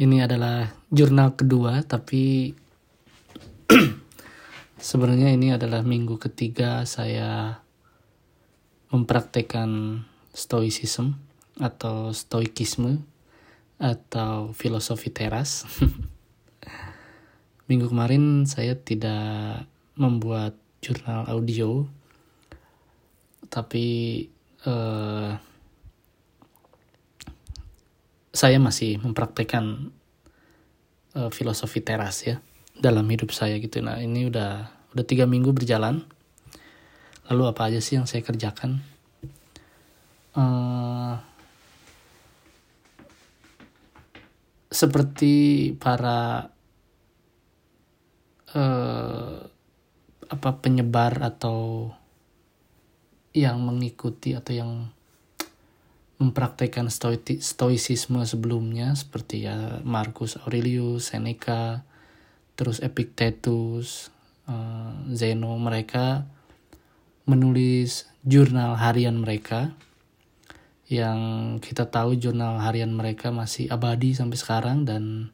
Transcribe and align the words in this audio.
ini 0.00 0.24
adalah 0.24 0.72
jurnal 0.88 1.36
kedua 1.36 1.84
tapi 1.84 2.56
sebenarnya 4.80 5.36
ini 5.36 5.52
adalah 5.52 5.84
minggu 5.84 6.16
ketiga 6.16 6.88
saya 6.88 7.60
mempraktekkan 8.88 10.00
stoicism 10.32 11.20
atau 11.60 12.16
stoikisme 12.16 13.04
atau 13.80 14.52
filosofi 14.56 15.12
teras. 15.12 15.68
minggu 17.70 17.86
kemarin 17.86 18.48
saya 18.50 18.74
tidak 18.74 19.68
membuat 19.94 20.58
jurnal 20.82 21.28
audio 21.28 21.86
tapi 23.46 24.26
uh, 24.64 25.36
saya 28.30 28.62
masih 28.62 29.02
mempraktekkan 29.02 29.90
uh, 31.18 31.30
filosofi 31.34 31.82
teras 31.82 32.22
ya 32.22 32.38
dalam 32.78 33.04
hidup 33.10 33.34
saya 33.34 33.58
gitu. 33.58 33.82
Nah 33.82 33.98
ini 33.98 34.30
udah 34.30 34.70
udah 34.94 35.04
tiga 35.06 35.26
minggu 35.26 35.50
berjalan. 35.50 36.06
Lalu 37.30 37.42
apa 37.46 37.70
aja 37.70 37.78
sih 37.78 37.98
yang 37.98 38.10
saya 38.10 38.26
kerjakan? 38.26 38.82
Uh, 40.30 41.18
seperti 44.70 45.74
para 45.74 46.50
uh, 48.54 49.34
apa 50.30 50.50
penyebar 50.62 51.18
atau 51.26 51.90
yang 53.34 53.62
mengikuti 53.62 54.34
atau 54.34 54.54
yang 54.54 54.70
mempraktekkan 56.20 56.92
stoicisme 57.40 58.20
sebelumnya 58.28 58.92
seperti 58.92 59.48
ya 59.48 59.80
Marcus 59.80 60.36
Aurelius, 60.44 61.16
Seneca, 61.16 61.88
terus 62.60 62.84
Epictetus, 62.84 64.12
uh, 64.44 64.92
Zeno 65.16 65.56
mereka 65.56 66.28
menulis 67.24 68.04
jurnal 68.20 68.76
harian 68.76 69.16
mereka 69.16 69.72
yang 70.92 71.56
kita 71.62 71.88
tahu 71.88 72.20
jurnal 72.20 72.60
harian 72.60 72.92
mereka 72.92 73.32
masih 73.32 73.72
abadi 73.72 74.12
sampai 74.12 74.36
sekarang 74.36 74.84
dan 74.84 75.32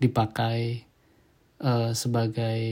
dipakai 0.00 0.88
uh, 1.60 1.92
sebagai 1.92 2.62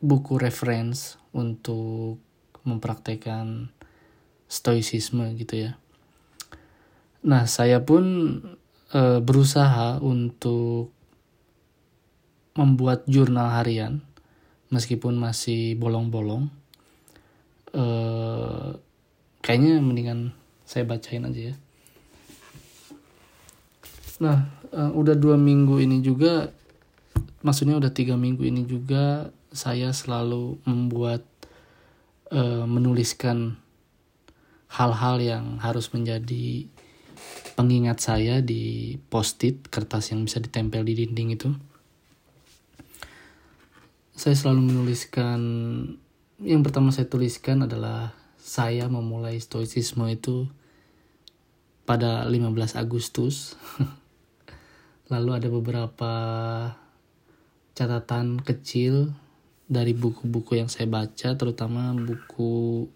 buku 0.00 0.40
reference 0.40 1.20
untuk 1.36 2.22
mempraktekkan 2.64 3.68
stoicisme 4.48 5.34
gitu 5.36 5.68
ya. 5.68 5.72
Nah, 7.26 7.42
saya 7.50 7.82
pun 7.82 8.38
e, 8.94 9.00
berusaha 9.18 9.98
untuk 9.98 10.94
membuat 12.54 13.02
jurnal 13.10 13.50
harian 13.50 13.98
meskipun 14.70 15.18
masih 15.18 15.74
bolong-bolong. 15.74 16.46
E, 17.74 17.84
kayaknya 19.42 19.82
mendingan 19.82 20.30
saya 20.62 20.86
bacain 20.86 21.26
aja 21.26 21.50
ya. 21.50 21.54
Nah, 24.22 24.46
e, 24.70 24.80
udah 24.94 25.18
dua 25.18 25.34
minggu 25.34 25.82
ini 25.82 25.98
juga, 26.06 26.54
maksudnya 27.42 27.74
udah 27.74 27.90
tiga 27.90 28.14
minggu 28.14 28.46
ini 28.46 28.62
juga 28.70 29.34
saya 29.50 29.90
selalu 29.90 30.62
membuat 30.62 31.26
e, 32.30 32.38
menuliskan 32.70 33.58
hal-hal 34.70 35.18
yang 35.18 35.58
harus 35.58 35.90
menjadi 35.90 36.70
pengingat 37.56 38.04
saya 38.04 38.44
di 38.44 38.94
post-it 39.08 39.72
kertas 39.72 40.12
yang 40.12 40.28
bisa 40.28 40.38
ditempel 40.38 40.84
di 40.84 40.92
dinding 40.92 41.32
itu. 41.32 41.50
Saya 44.12 44.36
selalu 44.36 44.70
menuliskan 44.72 45.40
yang 46.36 46.60
pertama 46.60 46.92
saya 46.92 47.08
tuliskan 47.08 47.64
adalah 47.64 48.12
saya 48.36 48.92
memulai 48.92 49.40
stoicisme 49.40 50.04
itu 50.12 50.44
pada 51.88 52.28
15 52.28 52.76
Agustus. 52.76 53.56
Lalu 55.12 55.30
ada 55.32 55.48
beberapa 55.48 56.12
catatan 57.72 58.44
kecil 58.44 59.16
dari 59.64 59.96
buku-buku 59.96 60.60
yang 60.60 60.68
saya 60.68 60.86
baca 60.86 61.34
terutama 61.34 61.90
buku 61.96 62.86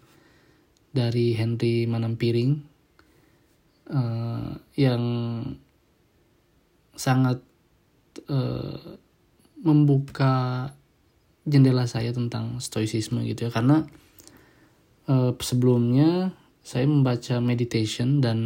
dari 0.93 1.33
Henry 1.33 1.87
Manampiring 1.87 2.70
uh, 3.91 4.55
yang 4.79 5.03
sangat 6.95 7.43
uh, 8.31 8.97
membuka 9.61 10.67
jendela 11.45 11.85
saya 11.85 12.15
tentang 12.15 12.57
stoicisme 12.63 13.21
gitu 13.27 13.47
ya. 13.47 13.51
Karena 13.51 13.85
uh, 15.11 15.35
sebelumnya 15.37 16.33
saya 16.61 16.85
membaca 16.85 17.41
meditation 17.41 18.21
dan 18.21 18.39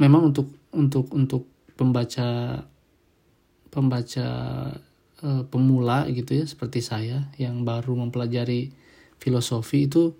memang 0.00 0.34
untuk 0.34 0.50
untuk 0.74 1.06
untuk 1.14 1.46
pembaca 1.78 2.60
pembaca 3.70 4.28
uh, 5.22 5.42
pemula 5.46 6.10
gitu 6.10 6.42
ya 6.42 6.44
seperti 6.44 6.82
saya 6.82 7.30
yang 7.38 7.62
baru 7.62 7.94
mempelajari 7.94 8.74
filosofi 9.22 9.86
itu 9.86 10.10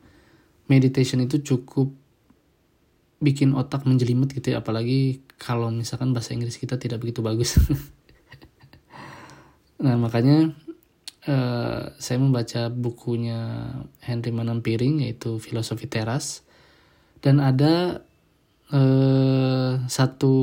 meditation 0.71 1.27
itu 1.27 1.43
cukup 1.43 1.91
bikin 3.21 3.53
otak 3.53 3.85
menjelimet 3.85 4.33
gitu 4.33 4.57
ya 4.57 4.65
apalagi 4.65 5.21
kalau 5.37 5.69
misalkan 5.69 6.17
bahasa 6.17 6.33
Inggris 6.33 6.57
kita 6.57 6.81
tidak 6.81 7.01
begitu 7.05 7.21
bagus. 7.21 7.57
Nah 9.81 9.97
makanya 9.97 10.53
uh, 11.25 11.83
saya 11.97 12.19
membaca 12.21 12.69
bukunya 12.69 13.73
Henry 14.05 14.29
Manampiring 14.29 15.09
yaitu 15.09 15.41
Filosofi 15.41 15.89
Teras. 15.89 16.45
Dan 17.21 17.41
ada 17.41 18.05
uh, 18.73 19.73
satu 19.89 20.35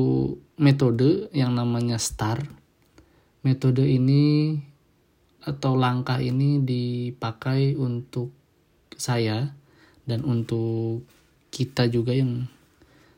metode 0.58 1.30
yang 1.30 1.54
namanya 1.54 2.02
STAR. 2.02 2.42
Metode 3.46 3.86
ini 3.86 4.58
atau 5.46 5.78
langkah 5.78 6.18
ini 6.18 6.58
dipakai 6.60 7.78
untuk 7.78 8.34
saya 8.98 9.54
dan 10.02 10.26
untuk 10.26 11.06
kita 11.54 11.86
juga 11.86 12.10
yang 12.10 12.50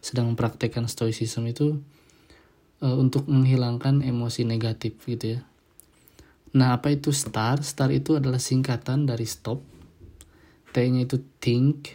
sedang 0.00 0.32
mempraktekkan 0.32 0.88
stoicism 0.88 1.44
itu 1.48 1.80
uh, 2.80 2.96
untuk 2.96 3.28
menghilangkan 3.28 4.00
emosi 4.00 4.48
negatif 4.48 4.96
gitu 5.04 5.38
ya. 5.38 5.40
Nah, 6.50 6.74
apa 6.74 6.90
itu 6.90 7.14
STAR? 7.14 7.62
STAR 7.62 7.94
itu 7.94 8.18
adalah 8.18 8.42
singkatan 8.42 9.06
dari 9.06 9.22
stop. 9.22 9.62
T-nya 10.74 11.06
itu 11.06 11.22
think, 11.38 11.94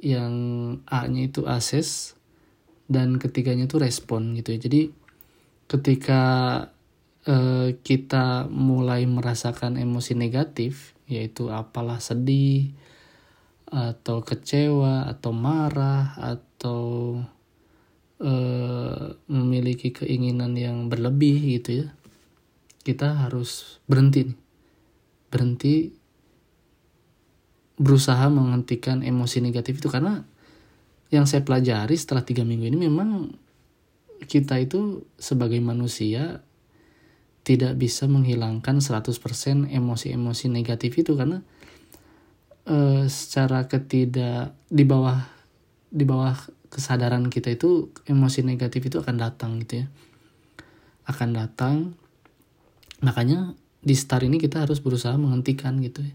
yang 0.00 0.34
A-nya 0.84 1.28
itu 1.28 1.48
assess, 1.48 2.20
dan 2.84 3.16
ketiganya 3.16 3.64
itu 3.64 3.80
respon 3.80 4.36
gitu 4.36 4.52
ya. 4.52 4.60
Jadi 4.60 4.92
ketika 5.70 6.22
uh, 7.24 7.68
kita 7.80 8.50
mulai 8.52 9.08
merasakan 9.08 9.80
emosi 9.80 10.18
negatif, 10.18 10.92
yaitu 11.08 11.48
apalah 11.48 12.02
sedih, 12.02 12.76
atau 13.70 14.20
kecewa, 14.20 15.08
atau 15.08 15.30
marah, 15.32 16.12
atau 16.18 16.49
atau 16.60 17.16
uh, 18.20 19.04
memiliki 19.32 19.96
keinginan 19.96 20.52
yang 20.52 20.92
berlebih 20.92 21.56
gitu 21.56 21.70
ya 21.84 21.88
kita 22.80 23.28
harus 23.28 23.80
berhenti 23.84 24.32
nih. 24.32 24.38
Berhenti 25.30 25.74
berusaha 27.80 28.26
menghentikan 28.32 29.04
emosi 29.04 29.44
negatif 29.44 29.80
itu. 29.80 29.88
Karena 29.92 30.24
yang 31.12 31.28
saya 31.28 31.44
pelajari 31.44 31.94
setelah 31.96 32.24
tiga 32.24 32.42
minggu 32.42 32.70
ini 32.70 32.78
memang 32.88 33.30
kita 34.26 34.60
itu 34.60 35.04
sebagai 35.16 35.58
manusia 35.62 36.44
tidak 37.40 37.72
bisa 37.80 38.04
menghilangkan 38.04 38.84
100% 38.84 39.70
emosi-emosi 39.70 40.46
negatif 40.52 40.98
itu. 41.00 41.16
Karena 41.16 41.40
e, 42.64 43.06
secara 43.08 43.64
ketidak 43.68 44.56
di 44.68 44.84
bawah 44.84 45.20
di 45.90 46.04
bawah 46.06 46.36
kesadaran 46.70 47.26
kita 47.28 47.50
itu 47.50 47.90
emosi 48.06 48.46
negatif 48.46 48.86
itu 48.86 49.02
akan 49.02 49.18
datang 49.18 49.58
gitu 49.66 49.84
ya. 49.84 49.86
Akan 51.04 51.34
datang. 51.34 51.98
Makanya 53.02 53.58
di 53.82 53.98
start 53.98 54.24
ini 54.24 54.38
kita 54.38 54.62
harus 54.62 54.78
berusaha 54.78 55.18
menghentikan 55.18 55.82
gitu 55.82 56.06
ya. 56.06 56.14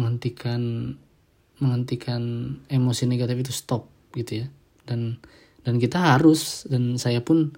Menghentikan 0.00 0.60
menghentikan 1.60 2.22
emosi 2.72 3.04
negatif 3.06 3.36
itu 3.44 3.52
stop 3.52 3.92
gitu 4.16 4.42
ya. 4.42 4.46
Dan 4.88 5.20
dan 5.62 5.76
kita 5.76 6.16
harus 6.16 6.66
dan 6.66 6.96
saya 6.96 7.20
pun 7.22 7.52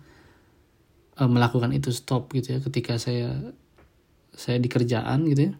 uh, 1.16 1.30
melakukan 1.30 1.70
itu 1.70 1.94
stop 1.94 2.34
gitu 2.34 2.58
ya. 2.58 2.60
Ketika 2.60 2.98
saya 2.98 3.30
saya 4.34 4.58
di 4.58 4.66
kerjaan 4.66 5.30
gitu 5.30 5.48
ya. 5.48 5.54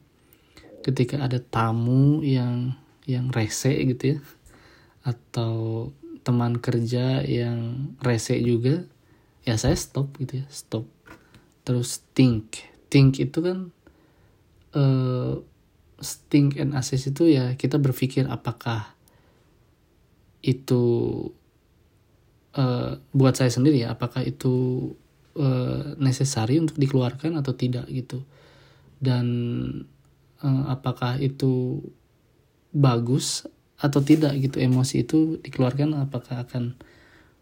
Ketika 0.83 1.23
ada 1.23 1.39
tamu 1.39 2.21
yang 2.27 2.75
yang 3.07 3.31
rese 3.31 3.79
gitu 3.95 4.19
ya. 4.19 4.19
Atau 5.07 5.95
teman 6.25 6.57
kerja 6.59 7.21
yang 7.21 7.93
rese 8.01 8.41
juga 8.41 8.89
ya 9.45 9.61
saya 9.61 9.77
stop 9.77 10.17
gitu 10.19 10.41
ya 10.43 10.47
stop. 10.49 10.89
Terus 11.63 12.01
think. 12.17 12.65
Think 12.89 13.21
itu 13.21 13.39
kan 13.45 13.71
uh, 14.73 15.45
think 16.33 16.57
and 16.57 16.73
assess 16.75 17.07
itu 17.07 17.31
ya 17.31 17.55
kita 17.55 17.77
berpikir 17.77 18.27
apakah 18.27 18.97
itu 20.45 20.83
uh, 22.57 23.01
buat 23.13 23.35
saya 23.37 23.49
sendiri 23.49 23.85
ya 23.85 23.97
apakah 23.97 24.25
itu 24.25 24.89
uh, 25.37 25.97
necessary 25.97 26.61
untuk 26.61 26.77
dikeluarkan 26.81 27.37
atau 27.41 27.53
tidak 27.53 27.89
gitu. 27.93 28.25
Dan 29.01 29.27
uh, 30.41 30.65
apakah 30.73 31.21
itu 31.21 31.85
bagus 32.75 33.47
atau 33.79 34.01
tidak 34.01 34.39
gitu 34.39 34.63
emosi 34.63 35.03
itu 35.03 35.43
dikeluarkan 35.43 35.99
apakah 35.99 36.47
akan 36.47 36.79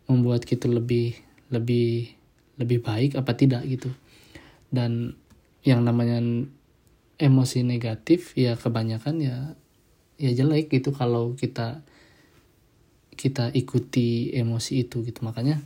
membuat 0.09 0.49
kita 0.49 0.67
lebih 0.67 1.15
lebih 1.53 2.17
lebih 2.57 2.79
baik 2.81 3.17
apa 3.17 3.33
tidak 3.37 3.65
gitu. 3.69 3.93
Dan 4.73 5.17
yang 5.63 5.85
namanya 5.85 6.19
emosi 7.21 7.63
negatif 7.63 8.35
ya 8.35 8.57
kebanyakan 8.59 9.21
ya 9.23 9.37
ya 10.19 10.31
jelek 10.33 10.73
gitu 10.73 10.91
kalau 10.91 11.39
kita 11.39 11.85
kita 13.15 13.53
ikuti 13.53 14.33
emosi 14.33 14.89
itu 14.89 15.05
gitu. 15.05 15.21
Makanya 15.23 15.61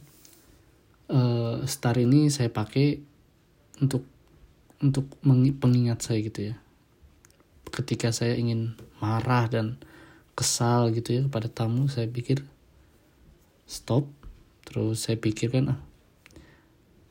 uh, 1.08 1.62
star 1.64 1.96
ini 1.96 2.28
saya 2.28 2.50
pakai 2.50 3.00
untuk 3.80 4.04
untuk 4.82 5.08
pengingat 5.60 6.04
saya 6.04 6.20
gitu 6.20 6.52
ya. 6.52 6.56
Ketika 7.72 8.12
saya 8.12 8.36
ingin 8.36 8.76
marah 9.00 9.48
dan 9.48 9.80
kesal 10.36 10.92
gitu 10.92 11.16
ya 11.16 11.20
kepada 11.26 11.48
tamu 11.48 11.88
saya 11.88 12.06
pikir 12.06 12.44
stop. 13.64 14.06
Terus 14.68 15.08
saya 15.08 15.16
pikirkan 15.16 15.72
ah 15.72 15.80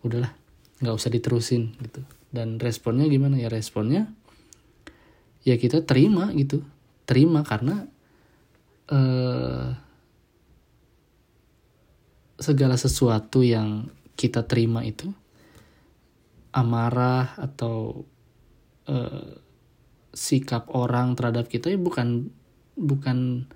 udahlah 0.06 0.32
nggak 0.80 0.96
usah 0.96 1.10
diterusin 1.10 1.74
gitu. 1.82 2.06
Dan 2.30 2.62
responnya 2.62 3.10
gimana 3.10 3.42
ya? 3.42 3.50
Responnya 3.50 4.08
ya 5.42 5.58
kita 5.58 5.82
terima 5.84 6.30
gitu. 6.38 6.62
Terima 7.10 7.42
karena 7.42 7.90
uh, 8.94 9.74
segala 12.38 12.76
sesuatu 12.78 13.42
yang 13.42 13.90
kita 14.16 14.44
terima 14.46 14.84
itu 14.84 15.12
amarah 16.56 17.36
atau 17.36 18.08
uh, 18.88 19.28
sikap 20.16 20.72
orang 20.72 21.20
terhadap 21.20 21.52
kita 21.52 21.68
ya 21.68 21.76
bukan 21.76 22.32
bukan 22.76 23.48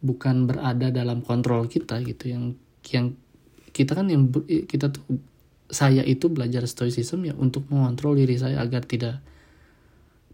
bukan 0.00 0.48
berada 0.48 0.88
dalam 0.92 1.20
kontrol 1.20 1.68
kita 1.68 2.00
gitu. 2.04 2.32
Yang 2.32 2.44
yang 2.92 3.06
kita 3.72 3.92
kan 3.96 4.06
yang 4.08 4.30
kita 4.68 4.92
tuh 4.92 5.04
saya 5.70 6.02
itu 6.02 6.26
belajar 6.26 6.66
stoicism 6.66 7.30
ya 7.30 7.34
untuk 7.38 7.66
mengontrol 7.70 8.18
diri 8.18 8.34
saya 8.36 8.58
agar 8.58 8.82
tidak 8.84 9.22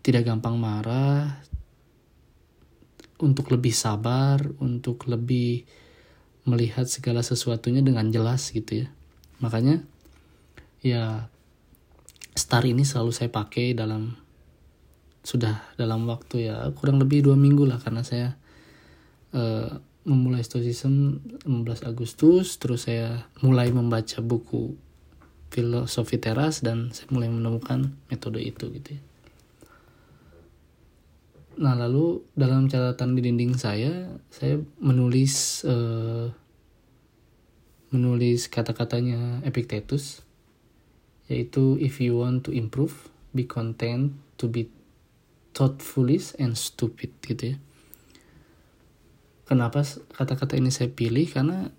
tidak 0.00 0.24
gampang 0.24 0.56
marah 0.56 1.42
untuk 3.20 3.48
lebih 3.52 3.72
sabar 3.72 4.40
untuk 4.60 5.08
lebih 5.08 5.64
melihat 6.46 6.86
segala 6.86 7.20
sesuatunya 7.26 7.82
dengan 7.82 8.08
jelas 8.08 8.54
gitu 8.54 8.86
ya. 8.86 8.88
Makanya 9.42 9.82
ya 10.80 11.26
star 12.36 12.64
ini 12.64 12.86
selalu 12.86 13.12
saya 13.12 13.28
pakai 13.32 13.74
dalam 13.74 14.14
sudah 15.26 15.58
dalam 15.74 16.06
waktu 16.06 16.46
ya 16.46 16.70
kurang 16.78 17.02
lebih 17.02 17.26
dua 17.26 17.34
minggu 17.34 17.66
lah 17.66 17.82
karena 17.82 18.06
saya 18.06 18.38
uh, 19.34 19.82
memulai 20.06 20.46
stoicism 20.46 21.18
16 21.42 21.82
Agustus 21.82 22.62
terus 22.62 22.86
saya 22.86 23.26
mulai 23.42 23.74
membaca 23.74 24.22
buku 24.22 24.78
filosofi 25.50 26.22
teras 26.22 26.62
dan 26.62 26.94
saya 26.94 27.10
mulai 27.10 27.26
menemukan 27.26 27.90
metode 28.06 28.38
itu 28.38 28.70
gitu 28.70 28.94
ya. 28.94 29.02
Nah 31.56 31.74
lalu 31.74 32.22
dalam 32.38 32.70
catatan 32.70 33.18
di 33.18 33.26
dinding 33.26 33.58
saya 33.58 34.14
saya 34.30 34.62
menulis 34.78 35.66
uh, 35.66 36.30
menulis 37.90 38.46
kata-katanya 38.46 39.42
Epictetus 39.42 40.22
yaitu 41.26 41.74
if 41.82 41.98
you 41.98 42.22
want 42.22 42.46
to 42.46 42.54
improve 42.54 43.10
be 43.34 43.42
content 43.42 44.14
to 44.38 44.46
be 44.46 44.70
thoughtfully 45.56 46.20
and 46.36 46.52
stupid 46.60 47.16
gitu 47.24 47.56
ya. 47.56 47.58
Kenapa 49.48 49.80
kata-kata 50.12 50.60
ini 50.60 50.68
saya 50.68 50.92
pilih 50.92 51.24
karena 51.32 51.72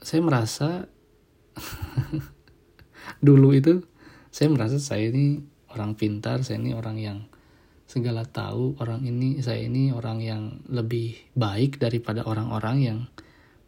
saya 0.00 0.24
merasa 0.24 0.88
dulu 3.26 3.52
itu 3.52 3.84
saya 4.32 4.48
merasa 4.48 4.80
saya 4.80 5.12
ini 5.12 5.44
orang 5.76 5.92
pintar, 6.00 6.40
saya 6.40 6.56
ini 6.56 6.72
orang 6.72 6.96
yang 6.96 7.18
segala 7.84 8.24
tahu 8.24 8.80
orang 8.80 9.04
ini 9.04 9.44
saya 9.44 9.68
ini 9.68 9.92
orang 9.92 10.24
yang 10.24 10.64
lebih 10.72 11.12
baik 11.36 11.76
daripada 11.76 12.24
orang-orang 12.24 12.76
yang 12.80 12.98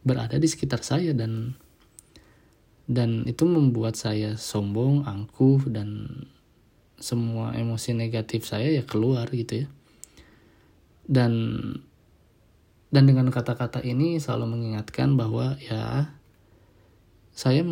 berada 0.01 0.41
di 0.41 0.49
sekitar 0.49 0.81
saya 0.81 1.13
dan 1.13 1.61
dan 2.89 3.25
itu 3.29 3.45
membuat 3.45 3.97
saya 3.97 4.37
sombong, 4.37 5.05
angkuh 5.05 5.69
dan 5.69 6.21
semua 6.99 7.53
emosi 7.55 7.93
negatif 7.93 8.47
saya 8.47 8.71
ya 8.71 8.85
keluar 8.87 9.29
gitu 9.31 9.65
ya. 9.65 9.69
Dan 11.05 11.33
dan 12.95 13.11
dengan 13.11 13.27
kata-kata 13.35 13.83
ini 13.83 14.23
selalu 14.23 14.55
mengingatkan 14.55 15.19
bahwa 15.19 15.59
ya 15.59 16.15
saya 17.35 17.67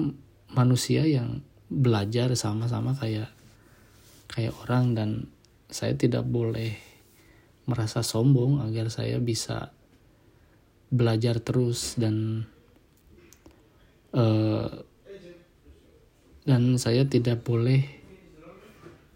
manusia 0.51 1.07
yang 1.07 1.47
belajar 1.71 2.35
sama-sama 2.35 2.99
kayak 2.99 3.31
kayak 4.27 4.53
orang 4.67 4.99
dan 4.99 5.11
saya 5.71 5.95
tidak 5.95 6.27
boleh 6.27 6.75
merasa 7.65 8.03
sombong 8.03 8.61
agar 8.67 8.91
saya 8.91 9.23
bisa 9.23 9.71
belajar 10.91 11.39
terus 11.41 11.95
dan 11.95 12.45
uh, 14.13 14.69
dan 16.43 16.77
saya 16.77 17.07
tidak 17.07 17.47
boleh 17.47 18.02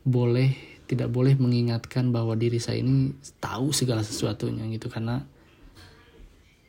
boleh 0.07 0.55
tidak 0.87 1.11
boleh 1.11 1.35
mengingatkan 1.35 2.15
bahwa 2.15 2.39
diri 2.39 2.63
saya 2.63 2.79
ini 2.79 3.11
tahu 3.43 3.75
segala 3.75 4.07
sesuatunya 4.07 4.71
gitu 4.71 4.87
karena 4.87 5.27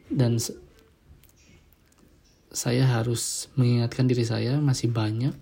dan 0.09 0.41
saya 2.49 2.89
harus 2.89 3.53
mengingatkan 3.53 4.09
diri 4.09 4.25
saya 4.25 4.57
masih 4.57 4.89
banyak 4.89 5.37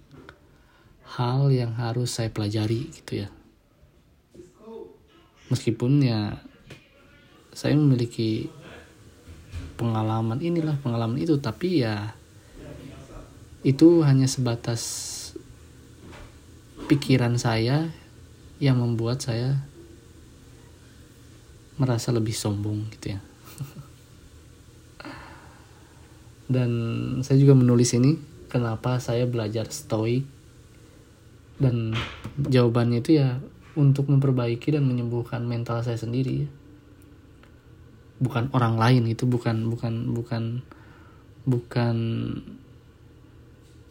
hal 1.15 1.47
yang 1.47 1.71
harus 1.79 2.11
saya 2.11 2.27
pelajari 2.27 2.91
gitu 2.91 3.23
ya. 3.23 3.29
Meskipun 5.47 6.03
ya 6.03 6.35
saya 7.55 7.79
memiliki 7.79 8.51
pengalaman 9.79 10.43
inilah 10.43 10.75
pengalaman 10.83 11.15
itu 11.15 11.39
tapi 11.39 11.87
ya 11.87 12.11
itu 13.63 14.03
hanya 14.03 14.27
sebatas 14.27 14.83
pikiran 16.85 17.41
saya 17.41 17.89
yang 18.61 18.77
membuat 18.79 19.21
saya 19.21 19.57
merasa 21.75 22.15
lebih 22.15 22.31
sombong 22.31 22.87
gitu 22.95 23.11
ya. 23.17 23.21
Dan 26.53 26.71
saya 27.25 27.41
juga 27.41 27.57
menulis 27.57 27.89
ini 27.97 28.21
kenapa 28.47 29.01
saya 29.01 29.25
belajar 29.27 29.67
stoik? 29.73 30.23
Dan 31.59 31.97
jawabannya 32.37 33.01
itu 33.03 33.19
ya 33.19 33.43
untuk 33.75 34.07
memperbaiki 34.07 34.71
dan 34.71 34.87
menyembuhkan 34.87 35.43
mental 35.43 35.83
saya 35.83 35.99
sendiri 35.99 36.47
bukan 38.15 38.47
orang 38.55 38.79
lain 38.79 39.11
itu 39.11 39.27
bukan 39.27 39.67
bukan 39.67 40.15
bukan 40.15 40.43
bukan 41.43 41.97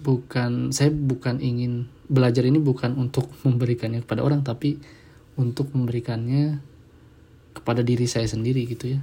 bukan 0.00 0.72
saya 0.72 0.88
bukan 0.88 1.44
ingin 1.44 1.92
belajar 2.10 2.44
ini 2.44 2.60
bukan 2.60 2.96
untuk 2.96 3.30
memberikannya 3.46 4.04
kepada 4.04 4.20
orang 4.24 4.44
tapi 4.44 4.76
untuk 5.40 5.72
memberikannya 5.72 6.60
kepada 7.54 7.80
diri 7.80 8.04
saya 8.04 8.28
sendiri 8.28 8.66
gitu 8.68 8.98
ya 8.98 9.00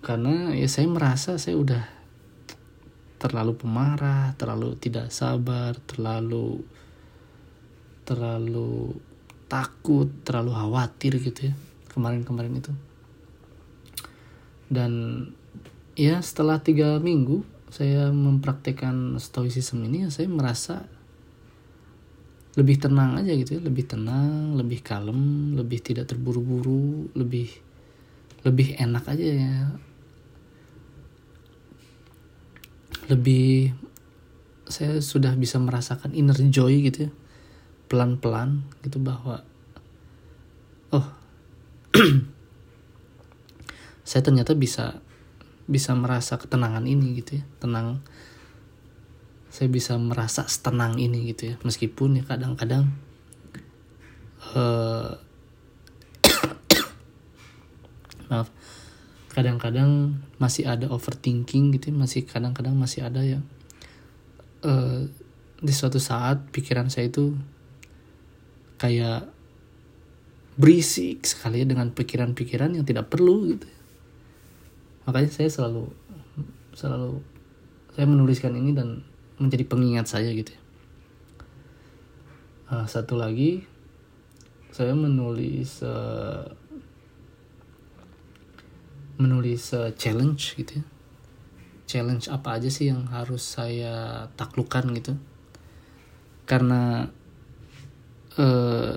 karena 0.00 0.56
ya 0.56 0.68
saya 0.70 0.88
merasa 0.88 1.36
saya 1.36 1.60
udah 1.60 1.84
terlalu 3.20 3.52
pemarah 3.58 4.32
terlalu 4.40 4.78
tidak 4.80 5.12
sabar 5.12 5.76
terlalu 5.84 6.64
terlalu 8.10 8.96
takut, 9.50 10.06
terlalu 10.22 10.54
khawatir 10.54 11.18
gitu 11.18 11.50
ya 11.50 11.54
kemarin-kemarin 11.90 12.62
itu. 12.62 12.72
Dan 14.70 14.92
ya 15.98 16.22
setelah 16.22 16.62
tiga 16.62 17.02
minggu 17.02 17.42
saya 17.74 18.14
mempraktekkan 18.14 19.18
stoicism 19.18 19.82
ini, 19.86 20.06
saya 20.10 20.30
merasa 20.30 20.86
lebih 22.60 22.76
tenang 22.76 23.16
aja 23.16 23.32
gitu 23.32 23.56
ya, 23.56 23.60
lebih 23.64 23.88
tenang, 23.88 24.52
lebih 24.52 24.84
kalem, 24.84 25.56
lebih 25.56 25.80
tidak 25.80 26.12
terburu-buru, 26.12 27.08
lebih 27.16 27.48
lebih 28.44 28.76
enak 28.76 29.04
aja 29.08 29.24
ya. 29.24 29.56
Lebih 33.08 33.72
saya 34.68 35.00
sudah 35.00 35.32
bisa 35.40 35.56
merasakan 35.56 36.12
inner 36.12 36.36
joy 36.36 36.84
gitu 36.84 37.08
ya. 37.08 37.12
Pelan-pelan 37.88 38.60
gitu 38.84 39.00
bahwa 39.00 39.40
oh 40.92 41.06
saya 44.08 44.20
ternyata 44.20 44.52
bisa 44.52 45.00
bisa 45.64 45.96
merasa 45.96 46.36
ketenangan 46.36 46.84
ini 46.84 47.16
gitu 47.24 47.40
ya. 47.40 47.44
Tenang 47.56 48.04
saya 49.50 49.66
bisa 49.66 49.98
merasa 49.98 50.46
setenang 50.46 51.02
ini 51.02 51.34
gitu 51.34 51.52
ya 51.52 51.54
meskipun 51.66 52.22
ya 52.22 52.24
kadang-kadang 52.24 52.94
uh, 54.54 55.18
maaf 58.30 58.48
kadang-kadang 59.30 60.22
masih 60.38 60.70
ada 60.70 60.86
overthinking 60.90 61.74
gitu 61.74 61.90
ya. 61.90 61.94
masih 61.98 62.22
kadang-kadang 62.26 62.78
masih 62.78 63.02
ada 63.02 63.26
yang 63.26 63.42
uh, 64.62 65.10
di 65.60 65.72
suatu 65.74 65.98
saat 65.98 66.46
pikiran 66.54 66.86
saya 66.86 67.10
itu 67.10 67.34
kayak 68.78 69.28
berisik 70.56 71.26
sekali 71.26 71.62
ya 71.62 71.66
dengan 71.66 71.90
pikiran-pikiran 71.90 72.78
yang 72.78 72.86
tidak 72.86 73.10
perlu 73.10 73.50
gitu 73.50 73.66
makanya 75.04 75.30
saya 75.30 75.50
selalu 75.50 75.90
selalu 76.74 77.18
saya 77.92 78.06
menuliskan 78.06 78.54
ini 78.54 78.72
dan 78.72 79.02
menjadi 79.40 79.64
pengingat 79.64 80.06
saya 80.06 80.28
gitu. 80.36 80.52
Nah, 82.70 82.86
satu 82.86 83.18
lagi 83.18 83.64
saya 84.70 84.94
menulis 84.94 85.82
uh, 85.82 86.46
menulis 89.18 89.74
uh, 89.74 89.90
challenge 89.96 90.54
gitu 90.54 90.78
ya. 90.78 90.84
Challenge 91.90 92.30
apa 92.30 92.60
aja 92.60 92.70
sih 92.70 92.92
yang 92.92 93.10
harus 93.10 93.42
saya 93.42 94.28
taklukkan 94.38 94.94
gitu? 94.94 95.18
Karena 96.46 97.10
uh, 98.38 98.92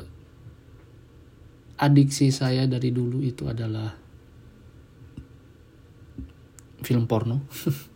adiksi 1.82 2.30
saya 2.30 2.70
dari 2.70 2.94
dulu 2.94 3.26
itu 3.26 3.50
adalah 3.50 3.98
film 6.84 7.08
porno 7.08 7.48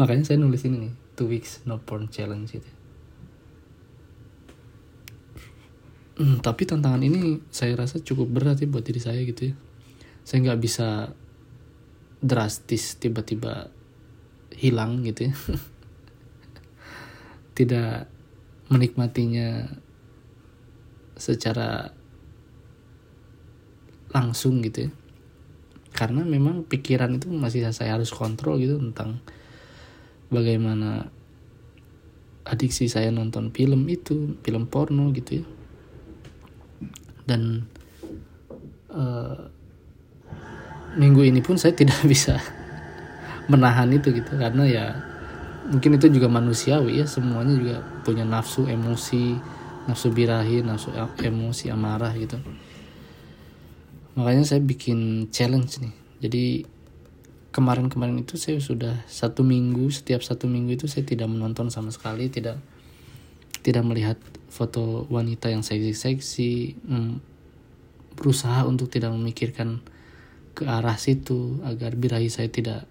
makanya 0.00 0.32
saya 0.32 0.40
nulis 0.40 0.64
ini 0.64 0.88
nih 0.88 0.92
two 1.12 1.28
weeks 1.28 1.60
no 1.68 1.76
porn 1.76 2.08
challenge 2.08 2.56
gitu 2.56 2.80
hmm, 6.20 6.44
tapi 6.44 6.68
tantangan 6.68 7.00
ini 7.00 7.40
saya 7.48 7.80
rasa 7.80 8.04
cukup 8.04 8.28
berat 8.28 8.60
ya 8.60 8.68
buat 8.68 8.84
diri 8.84 9.00
saya 9.00 9.24
gitu 9.24 9.50
ya. 9.50 9.54
Saya 10.20 10.44
nggak 10.44 10.60
bisa 10.60 11.16
drastis 12.20 13.00
tiba-tiba 13.00 13.72
hilang 14.52 15.00
gitu 15.08 15.32
ya. 15.32 15.34
Tidak 17.58 18.04
menikmatinya 18.68 19.64
secara 21.16 21.96
langsung 24.12 24.60
gitu 24.60 24.86
ya. 24.86 24.90
Karena 25.96 26.22
memang 26.22 26.68
pikiran 26.68 27.16
itu 27.16 27.32
masih 27.32 27.64
saya 27.72 27.96
harus 27.96 28.12
kontrol 28.12 28.60
gitu 28.60 28.76
tentang 28.76 29.24
bagaimana 30.30 31.10
adiksi 32.46 32.88
saya 32.90 33.12
nonton 33.12 33.52
film 33.52 33.86
itu 33.90 34.38
film 34.40 34.70
porno 34.70 35.10
gitu 35.12 35.42
ya. 35.42 35.46
Dan 37.26 37.66
uh, 38.90 39.46
minggu 40.96 41.22
ini 41.26 41.42
pun 41.44 41.54
saya 41.60 41.76
tidak 41.80 42.00
bisa 42.06 42.38
menahan 43.50 43.90
itu 43.92 44.14
gitu. 44.14 44.34
Karena 44.38 44.64
ya 44.66 44.84
mungkin 45.68 45.98
itu 45.98 46.06
juga 46.10 46.30
manusiawi 46.30 47.02
ya. 47.02 47.06
Semuanya 47.06 47.54
juga 47.54 47.76
punya 48.06 48.24
nafsu 48.24 48.66
emosi 48.66 49.36
nafsu 49.90 50.14
birahi 50.14 50.62
nafsu 50.62 50.94
emosi 51.22 51.70
amarah 51.70 52.14
gitu. 52.14 52.38
Makanya 54.18 54.42
saya 54.46 54.62
bikin 54.62 55.30
challenge 55.30 55.78
nih. 55.78 55.94
Jadi 56.20 56.44
kemarin-kemarin 57.50 58.22
itu 58.22 58.38
saya 58.38 58.62
sudah 58.62 59.02
satu 59.10 59.42
minggu 59.42 59.90
setiap 59.90 60.22
satu 60.22 60.46
minggu 60.46 60.78
itu 60.78 60.86
saya 60.86 61.02
tidak 61.02 61.26
menonton 61.26 61.68
sama 61.68 61.90
sekali 61.90 62.30
tidak 62.30 62.62
tidak 63.60 63.84
melihat 63.84 64.16
foto 64.48 65.06
wanita 65.10 65.52
yang 65.52 65.60
seksi-seksi 65.60 66.80
hmm, 66.80 67.14
berusaha 68.16 68.66
untuk 68.66 68.90
tidak 68.90 69.12
memikirkan 69.14 69.82
ke 70.56 70.66
arah 70.66 70.98
situ 70.98 71.62
agar 71.62 71.94
birahi 71.94 72.28
saya 72.28 72.50
tidak 72.50 72.84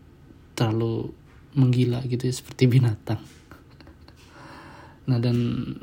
terlalu 0.56 1.12
menggila 1.54 2.02
gitu 2.06 2.30
ya 2.30 2.34
seperti 2.34 2.64
binatang. 2.70 3.22
Nah 5.10 5.18
dan 5.18 5.38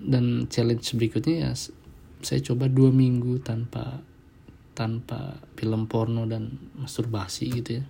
dan 0.06 0.46
challenge 0.46 0.94
berikutnya 0.94 1.50
ya 1.50 1.52
saya 2.22 2.40
coba 2.42 2.70
dua 2.70 2.94
minggu 2.94 3.42
tanpa 3.42 4.00
tanpa 4.76 5.40
film 5.58 5.88
porno 5.90 6.24
dan 6.28 6.56
masturbasi 6.78 7.44
gitu 7.50 7.70
ya. 7.82 7.84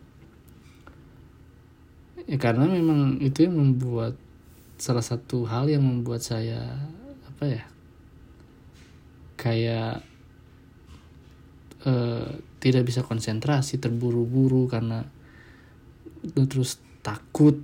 Ya 2.27 2.37
karena 2.43 2.67
memang 2.67 3.23
itu 3.23 3.47
yang 3.47 3.55
membuat 3.55 4.19
salah 4.77 5.03
satu 5.03 5.47
hal 5.47 5.71
yang 5.71 5.87
membuat 5.87 6.21
saya 6.27 6.59
apa 7.25 7.45
ya 7.49 7.65
kayak 9.39 10.03
uh, 11.87 12.29
tidak 12.59 12.83
bisa 12.83 13.07
konsentrasi 13.07 13.79
terburu-buru 13.79 14.67
karena 14.67 15.07
terus 16.51 16.83
takut 17.07 17.63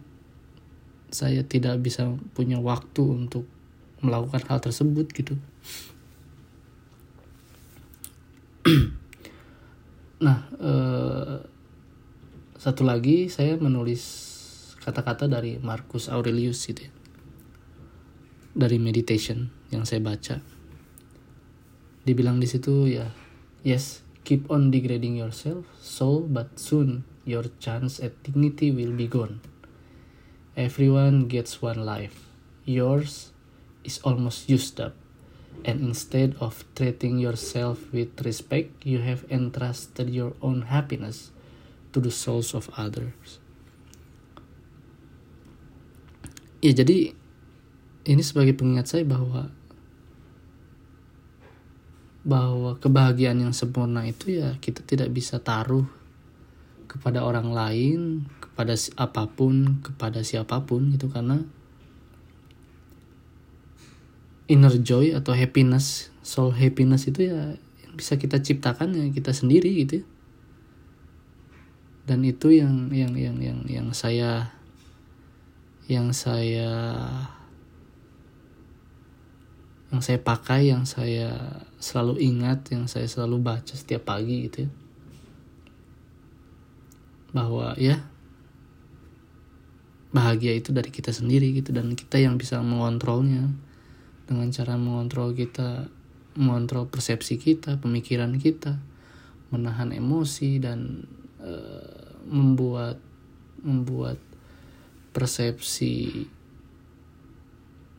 saya 1.13 1.43
tidak 1.45 1.83
bisa 1.83 2.09
punya 2.33 2.63
waktu 2.63 3.03
untuk 3.03 3.45
melakukan 4.01 4.43
hal 4.49 4.59
tersebut 4.63 5.07
gitu. 5.13 5.35
Nah 10.23 10.39
eh, 10.55 11.43
satu 12.55 12.87
lagi 12.87 13.27
saya 13.27 13.59
menulis 13.59 14.32
kata-kata 14.83 15.31
dari 15.31 15.57
Marcus 15.63 16.11
Aurelius 16.11 16.67
gitu 16.67 16.91
ya 16.91 16.93
dari 18.53 18.77
meditation 18.77 19.49
yang 19.73 19.89
saya 19.89 20.05
baca 20.05 20.43
dibilang 22.05 22.43
di 22.43 22.51
situ 22.51 22.91
ya 22.91 23.09
yes 23.65 24.03
Keep 24.23 24.55
on 24.55 24.71
degrading 24.71 25.19
yourself, 25.19 25.67
soul, 25.83 26.31
but 26.31 26.55
soon 26.55 27.03
your 27.27 27.51
chance 27.59 27.99
at 27.99 28.15
dignity 28.23 28.71
will 28.71 28.95
be 28.95 29.11
gone. 29.11 29.43
Everyone 30.55 31.27
gets 31.27 31.59
one 31.59 31.83
life. 31.83 32.31
Yours 32.63 33.35
is 33.83 33.99
almost 34.07 34.47
used 34.47 34.79
up. 34.79 34.95
And 35.67 35.83
instead 35.83 36.39
of 36.39 36.63
treating 36.79 37.19
yourself 37.19 37.91
with 37.91 38.15
respect, 38.23 38.87
you 38.87 39.03
have 39.03 39.27
entrusted 39.27 40.07
your 40.15 40.39
own 40.39 40.71
happiness 40.71 41.35
to 41.91 41.99
the 41.99 42.15
souls 42.15 42.55
of 42.55 42.71
others. 42.79 43.42
Ya 46.63 46.71
jadi 46.71 47.11
ini 48.07 48.23
sebagai 48.23 48.55
pengingat 48.55 48.87
saya 48.87 49.03
bahwa 49.03 49.51
bahwa 52.23 52.79
kebahagiaan 52.79 53.43
yang 53.43 53.51
sempurna 53.51 54.07
itu 54.07 54.39
ya 54.39 54.55
kita 54.63 54.87
tidak 54.87 55.11
bisa 55.11 55.43
taruh 55.43 55.91
kepada 56.87 57.27
orang 57.27 57.51
lain, 57.51 58.31
kepada 58.39 58.79
apa 58.95 59.27
pun, 59.27 59.83
kepada 59.83 60.23
siapa 60.23 60.63
pun 60.63 60.95
gitu 60.95 61.11
karena 61.11 61.43
inner 64.47 64.79
joy 64.79 65.19
atau 65.19 65.35
happiness, 65.35 66.15
soul 66.23 66.55
happiness 66.55 67.11
itu 67.11 67.27
ya 67.27 67.59
yang 67.59 67.93
bisa 67.99 68.15
kita 68.21 68.39
ciptakan 68.39 68.95
ya 68.95 69.11
kita 69.11 69.35
sendiri 69.35 69.83
gitu 69.83 70.05
ya. 70.05 70.07
Dan 72.07 72.23
itu 72.23 72.55
yang 72.55 72.91
yang 72.95 73.19
yang 73.19 73.39
yang 73.43 73.59
yang 73.67 73.89
saya 73.91 74.62
yang 75.91 76.15
saya 76.15 76.71
yang 79.93 80.01
saya 80.01 80.17
pakai, 80.17 80.73
yang 80.73 80.89
saya 80.89 81.61
selalu 81.77 82.17
ingat, 82.25 82.65
yang 82.73 82.89
saya 82.89 83.05
selalu 83.05 83.45
baca 83.45 83.75
setiap 83.77 84.09
pagi 84.09 84.49
gitu 84.49 84.65
ya. 84.65 84.71
Bahwa 87.33 87.77
ya 87.77 88.01
bahagia 90.13 90.57
itu 90.57 90.73
dari 90.77 90.93
kita 90.93 91.13
sendiri 91.13 91.57
gitu 91.57 91.73
dan 91.73 91.97
kita 91.97 92.21
yang 92.21 92.37
bisa 92.37 92.61
mengontrolnya 92.61 93.49
dengan 94.29 94.49
cara 94.53 94.77
mengontrol 94.77 95.33
kita 95.33 95.89
mengontrol 96.37 96.89
persepsi 96.89 97.37
kita, 97.37 97.77
pemikiran 97.81 98.33
kita, 98.41 98.81
menahan 99.53 99.93
emosi 99.93 100.57
dan 100.57 101.05
uh, 101.41 102.17
membuat 102.25 102.97
membuat 103.61 104.17
persepsi 105.13 106.27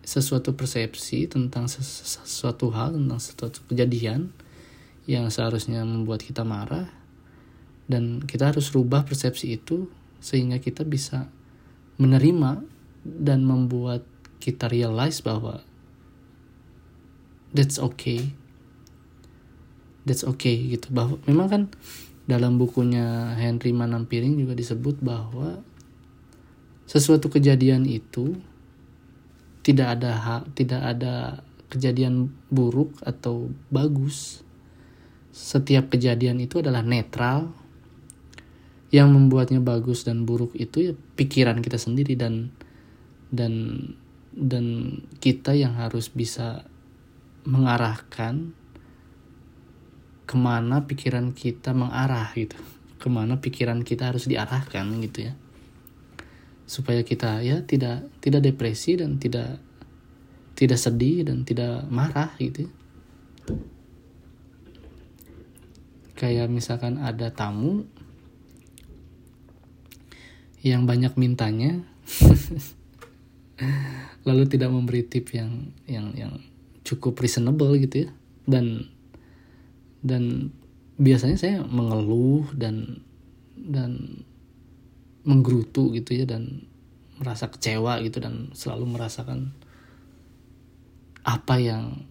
sesuatu 0.04 0.52
persepsi 0.52 1.32
tentang 1.32 1.72
sesuatu 1.72 2.68
hal 2.76 3.00
tentang 3.00 3.24
sesuatu 3.24 3.64
kejadian 3.72 4.36
yang 5.08 5.32
seharusnya 5.32 5.88
membuat 5.88 6.28
kita 6.28 6.44
marah 6.44 6.92
dan 7.88 8.20
kita 8.24 8.52
harus 8.52 8.72
rubah 8.76 9.08
persepsi 9.08 9.56
itu 9.56 9.88
sehingga 10.20 10.60
kita 10.60 10.84
bisa 10.84 11.32
menerima 12.00 12.64
dan 13.04 13.44
membuat 13.44 14.08
kita 14.40 14.72
realize 14.72 15.20
bahwa 15.20 15.64
that's 17.56 17.80
okay. 17.80 18.32
That's 20.04 20.24
okay 20.24 20.76
gitu. 20.76 20.92
Bahwa 20.92 21.20
memang 21.28 21.48
kan 21.48 21.64
dalam 22.28 22.56
bukunya 22.56 23.36
Henry 23.36 23.76
Manampiring 23.76 24.36
juga 24.40 24.56
disebut 24.56 25.00
bahwa 25.00 25.64
sesuatu 26.84 27.32
kejadian 27.32 27.88
itu 27.88 28.36
tidak 29.64 30.00
ada 30.00 30.12
hak 30.20 30.44
tidak 30.60 30.82
ada 30.84 31.16
kejadian 31.72 32.30
buruk 32.52 32.94
atau 33.02 33.50
bagus. 33.74 34.46
Setiap 35.34 35.90
kejadian 35.90 36.38
itu 36.44 36.62
adalah 36.62 36.86
netral. 36.86 37.50
Yang 38.94 39.10
membuatnya 39.10 39.58
bagus 39.58 40.06
dan 40.06 40.22
buruk 40.22 40.54
itu 40.54 40.92
ya 40.92 40.94
pikiran 40.94 41.66
kita 41.66 41.82
sendiri 41.82 42.14
dan 42.14 42.54
dan 43.34 43.74
dan 44.38 44.66
kita 45.18 45.58
yang 45.58 45.74
harus 45.82 46.14
bisa 46.14 46.70
mengarahkan 47.42 48.54
ke 50.30 50.36
mana 50.38 50.86
pikiran 50.86 51.34
kita 51.34 51.74
mengarah 51.74 52.30
gitu. 52.38 52.60
Ke 53.02 53.10
mana 53.10 53.42
pikiran 53.42 53.82
kita 53.82 54.14
harus 54.14 54.30
diarahkan 54.30 54.86
gitu 55.02 55.34
ya 55.34 55.34
supaya 56.64 57.04
kita 57.04 57.44
ya 57.44 57.62
tidak 57.68 58.08
tidak 58.24 58.42
depresi 58.42 58.96
dan 58.96 59.20
tidak 59.20 59.60
tidak 60.54 60.80
sedih 60.80 61.28
dan 61.28 61.44
tidak 61.44 61.84
marah 61.90 62.32
gitu 62.40 62.68
ya. 62.68 62.72
kayak 66.14 66.48
misalkan 66.48 67.02
ada 67.02 67.34
tamu 67.36 67.84
yang 70.64 70.88
banyak 70.88 71.12
mintanya 71.20 71.84
lalu 74.28 74.44
tidak 74.48 74.72
memberi 74.72 75.04
tip 75.04 75.36
yang 75.36 75.76
yang 75.84 76.16
yang 76.16 76.40
cukup 76.88 77.20
reasonable 77.20 77.76
gitu 77.76 78.08
ya 78.08 78.10
dan 78.48 78.88
dan 80.00 80.56
biasanya 81.00 81.38
saya 81.40 81.58
mengeluh 81.64 82.48
dan 82.56 83.04
dan 83.56 84.24
menggerutu 85.24 85.96
gitu 85.96 86.24
ya 86.24 86.26
dan 86.28 86.68
merasa 87.20 87.48
kecewa 87.48 88.04
gitu 88.04 88.20
dan 88.20 88.52
selalu 88.52 89.00
merasakan 89.00 89.56
apa 91.24 91.56
yang 91.60 92.04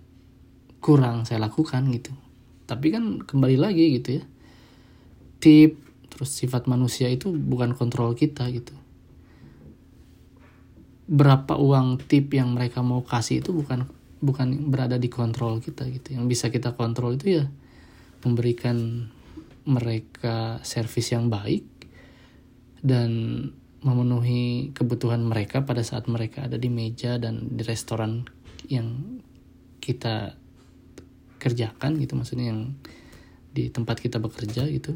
kurang 0.81 1.29
saya 1.29 1.45
lakukan 1.45 1.85
gitu. 1.93 2.17
Tapi 2.65 2.89
kan 2.89 3.21
kembali 3.21 3.57
lagi 3.61 4.01
gitu 4.01 4.21
ya 4.21 4.25
tip 5.43 5.83
terus 6.07 6.31
sifat 6.39 6.71
manusia 6.71 7.11
itu 7.11 7.35
bukan 7.35 7.75
kontrol 7.75 8.15
kita 8.15 8.47
gitu. 8.55 8.73
Berapa 11.11 11.59
uang 11.59 11.99
tip 12.07 12.31
yang 12.33 12.55
mereka 12.55 12.81
mau 12.81 13.03
kasih 13.03 13.43
itu 13.43 13.51
bukan 13.51 13.91
bukan 14.23 14.71
berada 14.71 14.97
di 15.03 15.11
kontrol 15.11 15.59
kita 15.59 15.85
gitu. 15.91 16.15
Yang 16.15 16.25
bisa 16.31 16.47
kita 16.55 16.79
kontrol 16.79 17.19
itu 17.19 17.43
ya 17.43 17.45
memberikan 18.23 19.11
mereka 19.67 20.63
servis 20.63 21.11
yang 21.11 21.27
baik 21.27 21.72
dan 22.83 23.11
memenuhi 23.83 24.71
kebutuhan 24.75 25.23
mereka 25.27 25.67
pada 25.67 25.83
saat 25.83 26.07
mereka 26.07 26.47
ada 26.47 26.59
di 26.59 26.71
meja 26.71 27.19
dan 27.19 27.51
di 27.51 27.63
restoran 27.67 28.27
yang 28.71 29.19
kita 29.83 30.39
kerjakan 31.43 31.99
gitu 31.99 32.15
maksudnya 32.15 32.55
yang 32.55 32.79
di 33.51 33.67
tempat 33.71 33.99
kita 33.99 34.23
bekerja 34.23 34.71
gitu. 34.71 34.95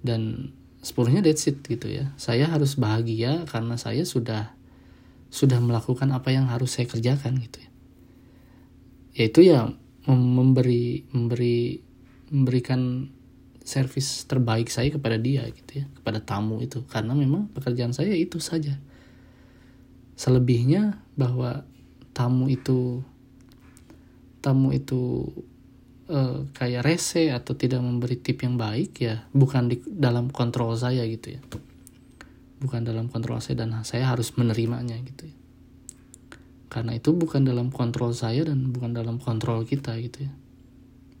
Dan 0.00 0.52
sepenuhnya 0.80 1.20
that's 1.20 1.44
it 1.48 1.60
gitu 1.64 1.88
ya. 1.88 2.12
Saya 2.16 2.48
harus 2.48 2.76
bahagia 2.80 3.44
karena 3.48 3.76
saya 3.76 4.08
sudah 4.08 4.56
sudah 5.28 5.60
melakukan 5.60 6.08
apa 6.12 6.32
yang 6.32 6.48
harus 6.48 6.76
saya 6.76 6.88
kerjakan 6.88 7.36
gitu 7.40 7.60
ya. 7.60 7.70
Yaitu 9.14 9.40
ya 9.44 9.68
memberi 10.08 11.04
memberi 11.12 11.80
memberikan 12.32 13.12
servis 13.64 14.28
terbaik 14.28 14.68
saya 14.68 14.92
kepada 14.92 15.16
dia 15.16 15.48
gitu 15.48 15.82
ya 15.82 15.88
kepada 15.96 16.20
tamu 16.20 16.60
itu. 16.60 16.84
Karena 16.84 17.16
memang 17.16 17.48
pekerjaan 17.50 17.96
saya 17.96 18.12
itu 18.12 18.36
saja. 18.36 18.76
Selebihnya 20.14 21.00
bahwa 21.16 21.64
tamu 22.12 22.52
itu 22.52 23.00
tamu 24.44 24.76
itu 24.76 25.32
uh, 26.12 26.44
kayak 26.52 26.84
rese 26.84 27.32
atau 27.32 27.56
tidak 27.56 27.80
memberi 27.80 28.20
tip 28.20 28.44
yang 28.44 28.60
baik 28.60 29.00
ya 29.00 29.24
bukan 29.32 29.72
di 29.72 29.80
dalam 29.88 30.28
kontrol 30.28 30.76
saya 30.76 31.02
gitu 31.08 31.40
ya. 31.40 31.40
Bukan 32.60 32.84
dalam 32.84 33.08
kontrol 33.08 33.40
saya 33.40 33.64
dan 33.64 33.80
saya 33.82 34.12
harus 34.12 34.36
menerimanya 34.36 35.00
gitu 35.00 35.32
ya. 35.32 35.36
Karena 36.68 36.92
itu 36.92 37.16
bukan 37.16 37.48
dalam 37.48 37.72
kontrol 37.72 38.12
saya 38.12 38.44
dan 38.44 38.68
bukan 38.68 38.92
dalam 38.92 39.16
kontrol 39.16 39.64
kita 39.64 39.96
gitu 40.04 40.28
ya. 40.28 40.32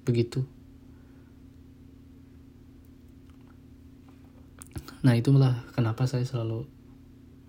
Begitu 0.04 0.53
nah 5.04 5.12
itulah 5.12 5.68
kenapa 5.76 6.08
saya 6.08 6.24
selalu 6.24 6.64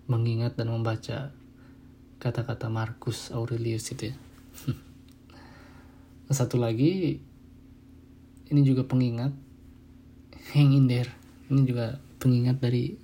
mengingat 0.06 0.54
dan 0.60 0.68
membaca 0.68 1.32
kata-kata 2.20 2.68
Marcus 2.68 3.32
Aurelius 3.32 3.90
itu 3.90 4.12
ya. 4.12 4.16
Satu 6.36 6.60
lagi 6.60 7.18
ini 8.52 8.60
juga 8.62 8.84
pengingat 8.84 9.32
hang 10.52 10.76
in 10.76 10.86
there 10.86 11.10
ini 11.50 11.66
juga 11.66 11.98
pengingat 12.22 12.60
dari 12.62 12.94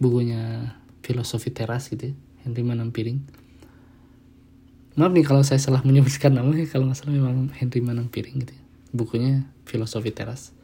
bukunya 0.00 0.72
filosofi 1.04 1.52
teras 1.52 1.92
gitu 1.92 2.12
ya 2.12 2.14
Henry 2.46 2.64
Manampiring 2.64 3.20
maaf 4.96 5.12
nih 5.12 5.26
kalau 5.26 5.44
saya 5.44 5.60
salah 5.60 5.84
menyebutkan 5.84 6.32
namanya 6.32 6.64
kalau 6.64 6.88
nggak 6.88 6.96
salah 6.96 7.12
memang 7.12 7.52
Henry 7.52 7.84
Manampiring 7.84 8.40
gitu 8.40 8.54
ya 8.56 8.64
bukunya 8.94 9.42
filosofi 9.66 10.14
teras. 10.14 10.54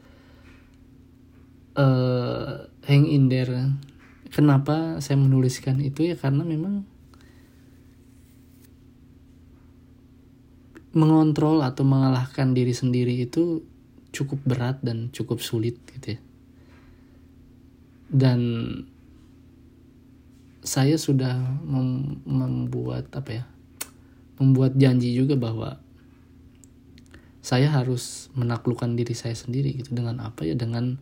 Uh, 1.75 2.70
hang 2.87 3.05
in 3.05 3.29
there 3.29 3.73
kenapa 4.31 5.03
saya 5.03 5.19
menuliskan 5.19 5.77
itu 5.83 6.11
ya 6.11 6.15
karena 6.15 6.41
memang 6.47 6.87
mengontrol 10.91 11.63
atau 11.63 11.87
mengalahkan 11.87 12.51
diri 12.51 12.75
sendiri 12.75 13.23
itu 13.23 13.63
cukup 14.11 14.43
berat 14.43 14.83
dan 14.83 15.07
cukup 15.15 15.39
sulit 15.39 15.79
gitu 15.95 16.19
ya. 16.19 16.21
Dan 18.11 18.41
saya 20.61 20.99
sudah 20.99 21.39
mem 21.63 22.19
membuat 22.27 23.07
apa 23.15 23.39
ya? 23.39 23.43
Membuat 24.35 24.75
janji 24.75 25.15
juga 25.15 25.39
bahwa 25.39 25.79
saya 27.39 27.71
harus 27.71 28.27
menaklukkan 28.35 28.93
diri 28.93 29.15
saya 29.15 29.33
sendiri 29.33 29.73
gitu 29.79 29.95
dengan 29.95 30.21
apa 30.21 30.45
ya 30.45 30.53
dengan 30.53 30.99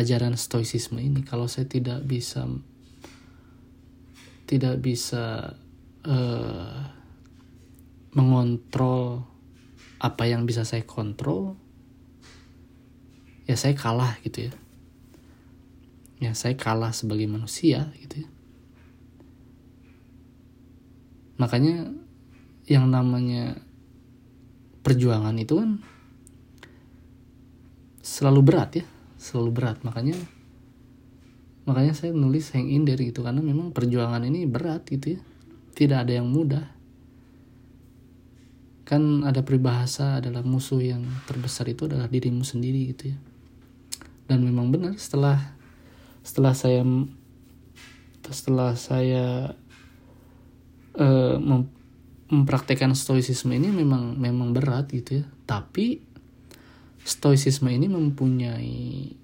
ajaran 0.00 0.34
stoicisme 0.40 0.96
ini 0.96 1.20
kalau 1.20 1.44
saya 1.44 1.68
tidak 1.68 2.00
bisa 2.08 2.48
tidak 4.48 4.80
bisa 4.80 5.54
uh, 6.08 6.80
mengontrol 8.16 9.22
apa 10.00 10.24
yang 10.26 10.48
bisa 10.48 10.64
saya 10.64 10.82
kontrol 10.82 11.54
ya 13.46 13.54
saya 13.54 13.74
kalah 13.76 14.16
gitu 14.24 14.50
ya. 14.50 14.52
Ya 16.20 16.32
saya 16.36 16.54
kalah 16.54 16.92
sebagai 16.92 17.26
manusia 17.26 17.90
gitu 17.98 18.26
ya. 18.26 18.28
Makanya 21.40 21.90
yang 22.68 22.86
namanya 22.92 23.56
perjuangan 24.84 25.34
itu 25.40 25.58
kan 25.58 25.70
selalu 28.04 28.40
berat 28.44 28.70
ya 28.82 28.86
selalu 29.20 29.50
berat. 29.52 29.84
Makanya 29.84 30.16
makanya 31.68 31.92
saya 31.92 32.16
nulis 32.16 32.50
hang 32.56 32.72
in 32.72 32.88
there 32.88 32.98
gitu 32.98 33.20
karena 33.20 33.44
memang 33.44 33.76
perjuangan 33.76 34.24
ini 34.24 34.48
berat 34.48 34.88
gitu 34.88 35.14
ya. 35.14 35.20
Tidak 35.76 35.98
ada 36.08 36.12
yang 36.16 36.32
mudah. 36.32 36.64
Kan 38.88 39.22
ada 39.22 39.44
peribahasa 39.44 40.18
adalah 40.18 40.42
musuh 40.42 40.82
yang 40.82 41.04
terbesar 41.28 41.68
itu 41.68 41.86
adalah 41.86 42.08
dirimu 42.08 42.42
sendiri 42.42 42.90
gitu 42.96 43.12
ya. 43.12 43.18
Dan 44.26 44.42
memang 44.42 44.72
benar 44.72 44.96
setelah 44.96 45.38
setelah 46.24 46.56
saya 46.56 46.82
setelah 48.30 48.72
saya 48.78 49.54
uh, 50.96 51.36
mem 51.38 51.66
mempraktekkan 52.30 52.94
stoicisme 52.94 53.50
ini 53.50 53.74
memang 53.74 54.14
memang 54.14 54.54
berat 54.54 54.90
gitu 54.94 55.22
ya. 55.22 55.24
Tapi 55.50 56.09
stoicisme 57.04 57.70
ini 57.72 57.88
mempunyai 57.88 59.14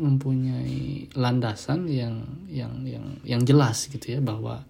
mempunyai 0.00 1.12
landasan 1.12 1.84
yang 1.84 2.24
yang 2.48 2.84
yang 2.88 3.04
yang 3.20 3.42
jelas 3.44 3.84
gitu 3.92 4.16
ya 4.16 4.20
bahwa 4.24 4.64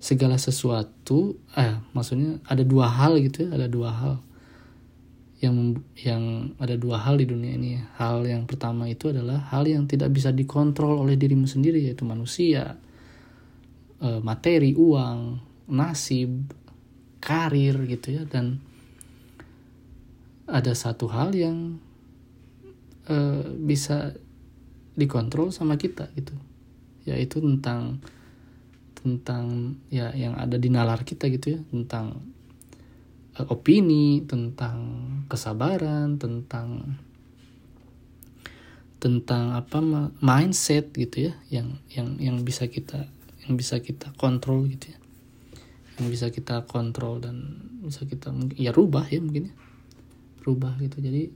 segala 0.00 0.40
sesuatu 0.40 1.36
eh 1.52 1.76
maksudnya 1.92 2.40
ada 2.48 2.64
dua 2.64 2.88
hal 2.88 3.20
gitu 3.20 3.44
ya 3.44 3.60
ada 3.60 3.68
dua 3.68 3.90
hal 3.92 4.14
yang 5.38 5.78
yang 5.94 6.54
ada 6.58 6.74
dua 6.74 6.98
hal 6.98 7.14
di 7.18 7.26
dunia 7.30 7.54
ini. 7.54 7.78
Hal 7.94 8.26
yang 8.26 8.44
pertama 8.50 8.90
itu 8.90 9.14
adalah 9.14 9.46
hal 9.54 9.70
yang 9.70 9.86
tidak 9.86 10.10
bisa 10.10 10.34
dikontrol 10.34 10.98
oleh 10.98 11.14
dirimu 11.14 11.46
sendiri 11.46 11.78
yaitu 11.78 12.02
manusia 12.02 12.74
uh, 14.02 14.18
materi 14.18 14.74
uang 14.74 15.38
nasib 15.70 16.50
karir 17.22 17.78
gitu 17.86 18.18
ya 18.18 18.22
dan 18.26 18.58
ada 20.48 20.72
satu 20.72 21.12
hal 21.12 21.36
yang 21.36 21.76
uh, 23.04 23.44
bisa 23.60 24.16
dikontrol 24.96 25.52
sama 25.52 25.76
kita 25.76 26.08
gitu. 26.16 26.32
Yaitu 27.04 27.44
tentang 27.44 28.00
tentang 28.96 29.76
ya 29.92 30.10
yang 30.16 30.34
ada 30.34 30.56
di 30.56 30.72
nalar 30.72 31.04
kita 31.04 31.28
gitu 31.28 31.60
ya. 31.60 31.60
Tentang 31.68 32.24
uh, 33.36 33.46
opini 33.52 34.24
tentang 34.24 34.76
kesabaran 35.28 36.16
tentang 36.16 36.96
tentang 38.98 39.54
apa 39.54 39.78
mindset 40.24 40.90
gitu 40.96 41.28
ya. 41.28 41.32
Yang 41.52 41.68
yang 41.92 42.08
yang 42.16 42.36
bisa 42.40 42.66
kita 42.72 43.04
yang 43.44 43.60
bisa 43.60 43.84
kita 43.84 44.16
kontrol 44.16 44.64
gitu 44.64 44.96
ya. 44.96 44.98
Yang 46.00 46.06
bisa 46.08 46.26
kita 46.32 46.64
kontrol 46.64 47.20
dan 47.20 47.36
bisa 47.84 48.08
kita 48.08 48.32
ya 48.56 48.72
rubah 48.72 49.04
ya 49.12 49.20
mungkin 49.20 49.52
ya 49.52 49.67
rubah 50.48 50.80
gitu. 50.80 51.04
Jadi 51.04 51.28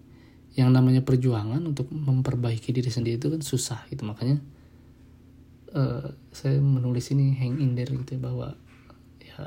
yang 0.52 0.68
namanya 0.68 1.00
perjuangan 1.00 1.64
untuk 1.64 1.88
memperbaiki 1.88 2.76
diri 2.76 2.92
sendiri 2.92 3.16
itu 3.16 3.28
kan 3.32 3.40
susah 3.40 3.80
gitu. 3.88 4.04
Makanya 4.04 4.36
uh, 5.72 6.12
saya 6.32 6.60
menulis 6.60 7.08
ini 7.12 7.32
hang 7.36 7.60
in 7.60 7.72
there 7.72 7.92
gitu 7.92 8.16
ya, 8.16 8.20
bahwa 8.20 8.48
ya 9.20 9.40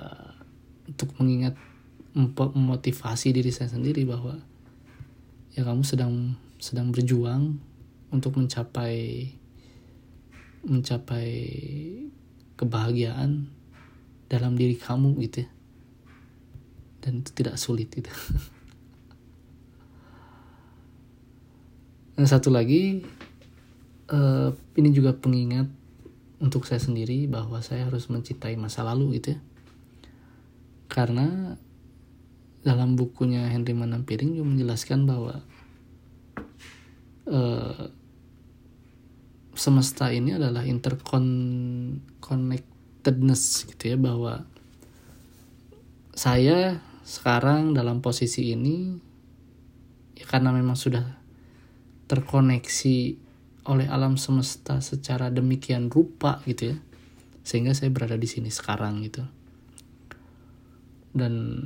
untuk 0.89 1.13
mengingat 1.21 1.54
memotivasi 2.15 3.36
diri 3.36 3.51
saya 3.51 3.69
sendiri 3.69 4.08
bahwa 4.08 4.39
ya 5.54 5.67
kamu 5.67 5.84
sedang 5.84 6.39
sedang 6.58 6.89
berjuang 6.89 7.60
untuk 8.10 8.39
mencapai 8.39 9.30
mencapai 10.65 11.30
kebahagiaan 12.58 13.51
dalam 14.25 14.58
diri 14.58 14.73
kamu 14.73 15.13
gitu 15.30 15.45
ya. 15.45 15.49
Dan 17.06 17.21
itu 17.21 17.30
tidak 17.38 17.62
sulit 17.62 17.93
gitu 17.93 18.10
dan 22.15 22.25
satu 22.32 22.47
lagi 22.47 23.04
uh, 24.12 24.51
ini 24.80 24.91
juga 24.95 25.12
pengingat 25.15 25.67
untuk 26.39 26.67
saya 26.67 26.80
sendiri 26.80 27.28
bahwa 27.28 27.60
saya 27.60 27.84
harus 27.88 28.08
mencintai 28.08 28.56
masa 28.60 28.84
lalu 28.88 29.19
gitu 29.19 29.36
ya. 29.36 29.39
Karena 30.88 31.58
dalam 32.63 32.95
bukunya 32.95 33.51
Henry 33.51 33.75
Manampiring 33.75 34.39
juga 34.39 34.47
menjelaskan 34.47 35.06
bahwa 35.06 35.43
uh, 37.30 37.89
semesta 39.56 40.12
ini 40.12 40.34
adalah 40.36 40.65
interconnectedness 40.67 43.65
gitu 43.71 43.88
ya 43.95 43.97
bahwa 43.99 44.45
saya 46.15 46.80
sekarang 47.06 47.73
dalam 47.75 48.01
posisi 48.01 48.51
ini 48.56 48.97
ya 50.15 50.25
karena 50.25 50.51
memang 50.56 50.75
sudah 50.80 51.24
terkoneksi 52.05 52.97
oleh 53.65 53.87
alam 53.89 54.15
semesta 54.15 54.77
secara 54.81 55.33
demikian 55.33 55.89
rupa 55.89 56.41
gitu 56.45 56.73
ya 56.73 56.77
sehingga 57.45 57.77
saya 57.77 57.93
berada 57.93 58.17
di 58.17 58.25
sini 58.25 58.49
sekarang 58.49 59.05
gitu. 59.05 59.21
Dan 61.13 61.63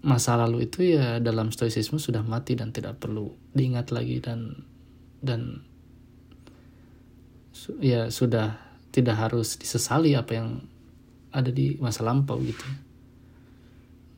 masa 0.00 0.40
lalu 0.40 0.64
itu 0.64 0.96
ya 0.96 1.20
dalam 1.20 1.52
stoicisme 1.52 2.00
sudah 2.00 2.24
mati 2.24 2.56
dan 2.56 2.72
tidak 2.72 2.96
perlu 2.96 3.36
diingat 3.52 3.92
lagi 3.92 4.24
dan 4.24 4.64
dan 5.20 5.60
ya 7.76 8.08
sudah 8.08 8.56
tidak 8.88 9.20
harus 9.20 9.60
disesali 9.60 10.16
apa 10.16 10.32
yang 10.32 10.64
ada 11.28 11.52
di 11.52 11.76
masa 11.76 12.08
lampau 12.08 12.40
gitu. 12.40 12.64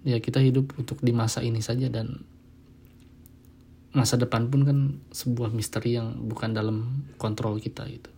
Ya 0.07 0.23
kita 0.23 0.39
hidup 0.39 0.79
untuk 0.79 1.03
di 1.03 1.11
masa 1.11 1.43
ini 1.43 1.59
saja 1.59 1.91
dan 1.91 2.23
masa 3.91 4.15
depan 4.15 4.47
pun 4.49 4.63
kan 4.63 4.79
sebuah 5.11 5.51
misteri 5.51 5.99
yang 5.99 6.31
bukan 6.31 6.55
dalam 6.55 7.07
kontrol 7.19 7.59
kita 7.59 7.87
gitu 7.91 8.11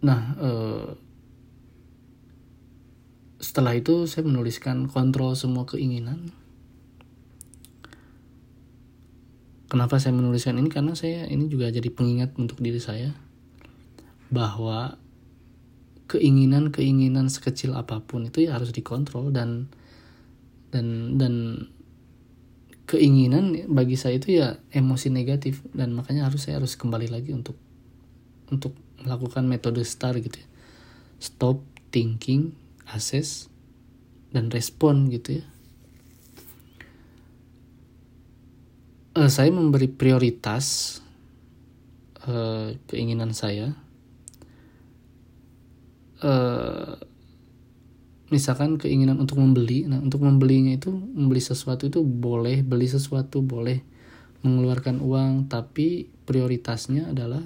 nah 0.00 0.20
eh, 0.40 0.88
setelah 3.40 3.76
itu 3.76 4.08
saya 4.08 4.24
menuliskan 4.24 4.88
kontrol 4.88 5.36
semua 5.36 5.68
keinginan 5.68 6.32
Kenapa 9.70 10.02
saya 10.02 10.10
menuliskan 10.18 10.58
ini? 10.58 10.66
Karena 10.66 10.98
saya 10.98 11.30
ini 11.30 11.46
juga 11.46 11.70
jadi 11.70 11.86
pengingat 11.94 12.34
untuk 12.42 12.58
diri 12.58 12.82
saya 12.82 13.14
bahwa 14.26 14.98
keinginan-keinginan 16.10 17.30
sekecil 17.30 17.78
apa 17.78 18.02
pun 18.02 18.26
itu 18.26 18.50
ya 18.50 18.58
harus 18.58 18.74
dikontrol 18.74 19.30
dan 19.30 19.70
dan 20.74 21.14
dan 21.22 21.34
keinginan 22.90 23.70
bagi 23.70 23.94
saya 23.94 24.18
itu 24.18 24.42
ya 24.42 24.58
emosi 24.74 25.14
negatif 25.14 25.62
dan 25.70 25.94
makanya 25.94 26.26
harus 26.26 26.50
saya 26.50 26.58
harus 26.58 26.74
kembali 26.74 27.06
lagi 27.06 27.30
untuk 27.30 27.54
untuk 28.50 28.74
melakukan 28.98 29.46
metode 29.46 29.86
STAR 29.86 30.18
gitu 30.18 30.42
ya. 30.42 30.48
Stop, 31.22 31.62
thinking, 31.94 32.58
assess, 32.90 33.46
dan 34.34 34.50
respon 34.50 35.06
gitu 35.14 35.38
ya. 35.38 35.44
uh, 39.16 39.30
saya 39.30 39.50
memberi 39.50 39.90
prioritas 39.90 40.98
uh, 42.26 42.74
keinginan 42.86 43.34
saya 43.34 43.74
uh, 46.22 46.94
misalkan 48.30 48.78
keinginan 48.78 49.18
untuk 49.18 49.42
membeli 49.42 49.90
nah 49.90 49.98
untuk 49.98 50.22
membelinya 50.22 50.78
itu 50.78 50.90
membeli 50.90 51.42
sesuatu 51.42 51.90
itu 51.90 52.00
boleh 52.00 52.62
beli 52.62 52.86
sesuatu 52.86 53.42
boleh 53.42 53.82
mengeluarkan 54.40 55.02
uang 55.02 55.50
tapi 55.50 56.08
prioritasnya 56.24 57.10
adalah 57.10 57.42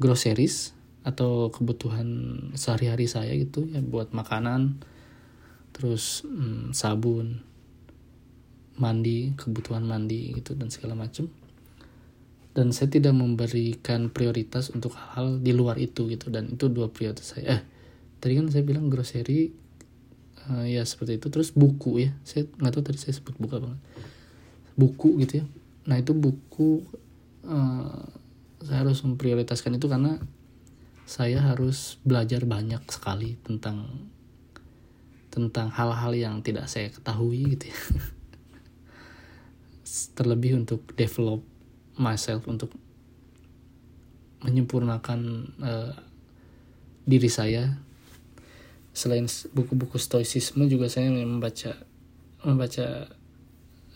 groceries 0.00 0.74
atau 1.04 1.52
kebutuhan 1.52 2.08
sehari-hari 2.56 3.06
saya 3.06 3.36
gitu 3.36 3.68
ya 3.68 3.84
buat 3.84 4.10
makanan 4.16 4.82
terus 5.76 6.24
hmm, 6.24 6.72
sabun 6.72 7.44
mandi 8.80 9.36
kebutuhan 9.36 9.84
mandi 9.84 10.32
gitu 10.34 10.56
dan 10.56 10.72
segala 10.72 10.96
macam 10.96 11.28
dan 12.52 12.72
saya 12.72 12.92
tidak 12.92 13.16
memberikan 13.16 14.12
prioritas 14.12 14.68
untuk 14.72 14.92
hal-hal 14.96 15.40
di 15.40 15.52
luar 15.56 15.80
itu 15.80 16.04
gitu 16.08 16.28
dan 16.28 16.52
itu 16.52 16.68
dua 16.68 16.92
prioritas 16.92 17.32
saya. 17.32 17.56
Eh 17.56 17.60
tadi 18.20 18.36
kan 18.36 18.46
saya 18.52 18.62
bilang 18.62 18.92
grocery 18.92 19.50
uh, 20.50 20.66
ya 20.66 20.82
seperti 20.82 21.20
itu. 21.20 21.26
Terus 21.28 21.54
buku 21.54 22.08
ya. 22.08 22.10
Saya 22.26 22.48
nggak 22.58 22.72
tahu 22.72 22.82
tadi 22.82 22.98
saya 22.98 23.14
sebut 23.14 23.36
buku 23.38 23.54
apa 23.60 23.76
buku 24.76 25.20
gitu 25.22 25.42
ya. 25.42 25.46
Nah 25.86 26.00
itu 26.00 26.16
buku 26.16 26.82
uh, 27.46 28.02
saya 28.62 28.78
harus 28.86 29.02
memprioritaskan 29.04 29.76
itu 29.76 29.86
karena 29.90 30.22
saya 31.04 31.42
harus 31.42 31.98
belajar 32.06 32.46
banyak 32.46 32.80
sekali 32.88 33.36
tentang 33.42 34.08
tentang 35.32 35.72
hal-hal 35.72 36.12
yang 36.14 36.34
tidak 36.44 36.68
saya 36.68 36.88
ketahui 36.92 37.56
gitu 37.56 37.72
ya. 37.72 37.78
Terlebih 40.16 40.62
untuk 40.62 40.86
develop 40.96 41.44
myself 42.00 42.48
untuk 42.48 42.72
menyempurnakan 44.42 45.20
uh, 45.62 45.94
diri 47.04 47.30
saya 47.30 47.76
selain 48.92 49.24
buku-buku 49.56 49.96
stoicisme 49.96 50.68
juga 50.68 50.92
saya 50.92 51.08
membaca 51.08 51.72
membaca 52.44 53.08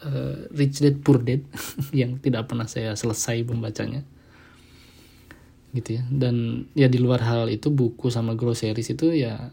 uh, 0.08 0.36
Rich 0.56 0.80
Dad 0.80 0.96
Poor 1.04 1.20
Dad 1.20 1.44
yang 2.00 2.16
tidak 2.20 2.48
pernah 2.48 2.64
saya 2.64 2.96
selesai 2.96 3.44
membacanya 3.44 4.02
gitu 5.76 6.00
ya. 6.00 6.02
Dan 6.08 6.66
ya 6.72 6.88
di 6.88 6.96
luar 6.96 7.20
hal 7.20 7.52
itu 7.52 7.68
buku 7.68 8.08
sama 8.08 8.32
groceries 8.32 8.96
itu 8.96 9.12
ya 9.12 9.52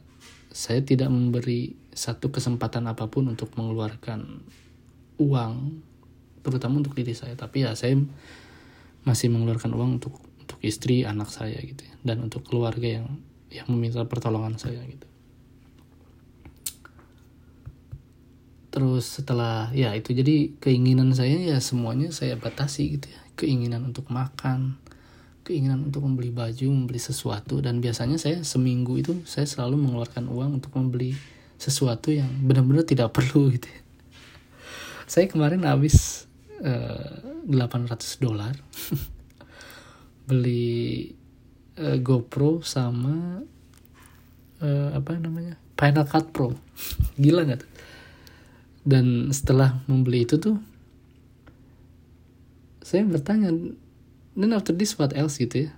saya 0.54 0.80
tidak 0.80 1.12
memberi 1.12 1.76
satu 1.92 2.32
kesempatan 2.32 2.88
apa 2.88 3.12
pun 3.12 3.28
untuk 3.28 3.52
mengeluarkan 3.60 4.48
uang 5.20 5.54
terutama 6.40 6.80
untuk 6.80 6.96
diri 6.96 7.12
saya. 7.12 7.36
Tapi 7.36 7.68
ya 7.68 7.76
saya 7.76 8.00
masih 9.04 9.28
mengeluarkan 9.28 9.76
uang 9.76 10.00
untuk 10.00 10.16
untuk 10.40 10.60
istri 10.64 11.04
anak 11.04 11.28
saya 11.32 11.60
gitu 11.60 11.84
ya, 11.84 11.96
dan 12.04 12.24
untuk 12.24 12.48
keluarga 12.48 13.04
yang 13.04 13.20
yang 13.52 13.68
meminta 13.68 14.04
pertolongan 14.08 14.56
saya 14.56 14.80
gitu 14.88 15.13
terus 18.74 19.22
setelah 19.22 19.70
ya 19.70 19.94
itu 19.94 20.18
jadi 20.18 20.50
keinginan 20.58 21.14
saya 21.14 21.38
ya 21.38 21.62
semuanya 21.62 22.10
saya 22.10 22.34
batasi 22.34 22.98
gitu 22.98 23.14
ya. 23.14 23.22
Keinginan 23.38 23.86
untuk 23.86 24.10
makan 24.10 24.82
keinginan 25.46 25.92
untuk 25.92 26.02
membeli 26.08 26.34
baju 26.34 26.74
membeli 26.74 26.98
sesuatu. 26.98 27.62
Dan 27.62 27.86
biasanya 27.86 28.18
saya 28.18 28.42
seminggu 28.42 28.98
itu 28.98 29.22
saya 29.30 29.46
selalu 29.46 29.78
mengeluarkan 29.78 30.26
uang 30.26 30.58
untuk 30.58 30.74
membeli 30.74 31.14
sesuatu 31.62 32.10
yang 32.10 32.28
benar-benar 32.44 32.84
tidak 32.84 33.14
perlu 33.14 33.54
gitu 33.54 33.70
ya. 33.70 33.80
saya 35.08 35.32
kemarin 35.32 35.64
habis 35.64 36.26
800 36.60 37.48
eh, 37.48 38.20
dolar 38.20 38.56
beli 40.28 41.12
uh, 41.80 42.00
GoPro 42.00 42.64
sama 42.64 43.44
uh, 44.64 44.90
apa 44.92 45.12
namanya 45.20 45.56
Final 45.80 46.08
Cut 46.08 46.26
Pro. 46.36 46.52
Gila 47.22 47.48
nggak 47.48 47.60
tuh 47.64 47.72
dan 48.84 49.32
setelah 49.32 49.80
membeli 49.88 50.28
itu 50.28 50.36
tuh 50.36 50.60
saya 52.84 53.08
bertanya 53.08 53.50
then 54.36 54.52
after 54.52 54.76
this 54.76 55.00
what 55.00 55.16
else? 55.16 55.40
gitu 55.40 55.68
ya. 55.68 55.72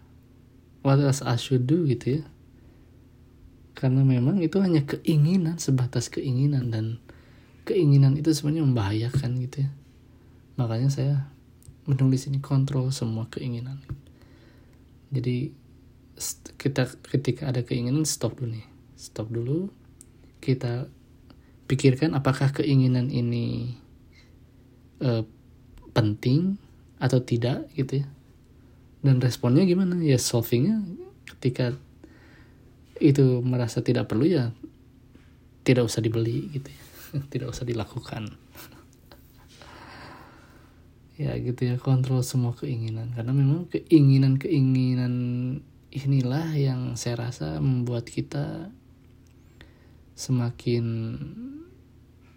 What 0.81 0.97
else 0.97 1.21
I 1.21 1.37
should 1.37 1.69
do? 1.69 1.85
gitu 1.85 2.19
ya. 2.19 2.23
Karena 3.77 4.01
memang 4.01 4.41
itu 4.41 4.57
hanya 4.57 4.81
keinginan 4.83 5.61
sebatas 5.61 6.09
keinginan. 6.09 6.73
Dan 6.73 6.85
keinginan 7.69 8.17
itu 8.17 8.33
sebenarnya 8.33 8.65
membahayakan 8.65 9.31
gitu 9.45 9.69
ya. 9.69 9.69
Makanya 10.57 10.89
saya 10.89 11.15
menulis 11.85 12.25
ini 12.25 12.41
kontrol 12.41 12.89
semua 12.89 13.29
keinginan. 13.29 13.77
Jadi 15.13 15.53
kita 16.57 16.89
ketika 17.05 17.53
ada 17.53 17.61
keinginan 17.61 18.07
stop 18.07 18.41
dulu 18.41 18.57
nih. 18.57 18.65
Stop 18.97 19.29
dulu. 19.29 19.69
Kita 20.41 20.89
pikirkan 21.65 22.13
apakah 22.13 22.53
keinginan 22.53 23.09
ini 23.09 23.77
uh, 25.01 25.25
penting 25.95 26.61
atau 27.01 27.21
tidak 27.21 27.69
gitu 27.73 28.03
ya. 28.03 28.07
Dan 29.05 29.21
responnya 29.21 29.65
gimana? 29.65 30.01
Ya 30.01 30.17
solvingnya 30.17 30.81
ketika 31.37 31.77
itu 32.97 33.43
merasa 33.43 33.83
tidak 33.83 34.07
perlu 34.07 34.25
ya 34.25 34.55
tidak 35.65 35.89
usah 35.89 36.01
dibeli 36.01 36.53
gitu 36.53 36.69
ya. 36.69 36.83
Tidak 37.31 37.47
usah 37.49 37.65
dilakukan. 37.65 38.29
Ya 41.15 41.31
gitu 41.39 41.63
ya 41.63 41.79
kontrol 41.79 42.27
semua 42.27 42.51
keinginan. 42.59 43.15
Karena 43.15 43.31
memang 43.31 43.71
keinginan 43.71 44.35
keinginan 44.35 45.15
inilah 45.87 46.51
yang 46.59 46.99
saya 46.99 47.31
rasa 47.31 47.55
membuat 47.63 48.03
kita 48.11 48.67
semakin 50.15 50.85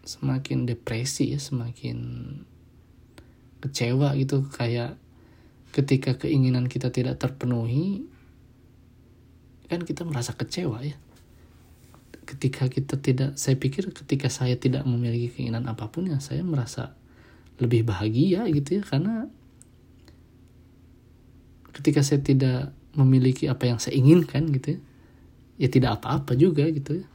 semakin 0.03 0.67
depresi 0.67 1.33
ya 1.33 1.41
semakin 1.41 1.99
kecewa 3.63 4.19
gitu. 4.19 4.45
Kayak 4.51 4.99
ketika 5.71 6.19
keinginan 6.19 6.67
kita 6.67 6.91
tidak 6.91 7.23
terpenuhi 7.23 8.05
kan 9.71 9.87
kita 9.87 10.03
merasa 10.03 10.35
kecewa 10.35 10.83
ya. 10.83 10.99
Ketika 12.29 12.69
kita 12.69 13.01
tidak 13.01 13.41
saya 13.41 13.57
pikir 13.57 13.95
ketika 13.95 14.29
saya 14.29 14.59
tidak 14.59 14.85
memiliki 14.85 15.33
keinginan 15.33 15.65
apa 15.71 15.89
pun 15.89 16.11
ya 16.11 16.21
saya 16.21 16.45
merasa 16.45 16.93
lebih 17.63 17.87
bahagia 17.87 18.45
gitu 18.51 18.81
ya. 18.81 18.83
Karena 18.85 19.31
ketika 21.73 22.03
saya 22.03 22.19
tidak 22.21 22.75
memiliki 22.99 23.47
apa 23.47 23.71
yang 23.71 23.79
saya 23.79 23.95
inginkan 23.95 24.51
gitu 24.51 24.75
ya 24.75 24.81
ya 25.59 25.69
tidak 25.69 25.99
apa-apa 26.01 26.39
juga 26.39 26.67
gitu 26.71 27.03
ya 27.03 27.07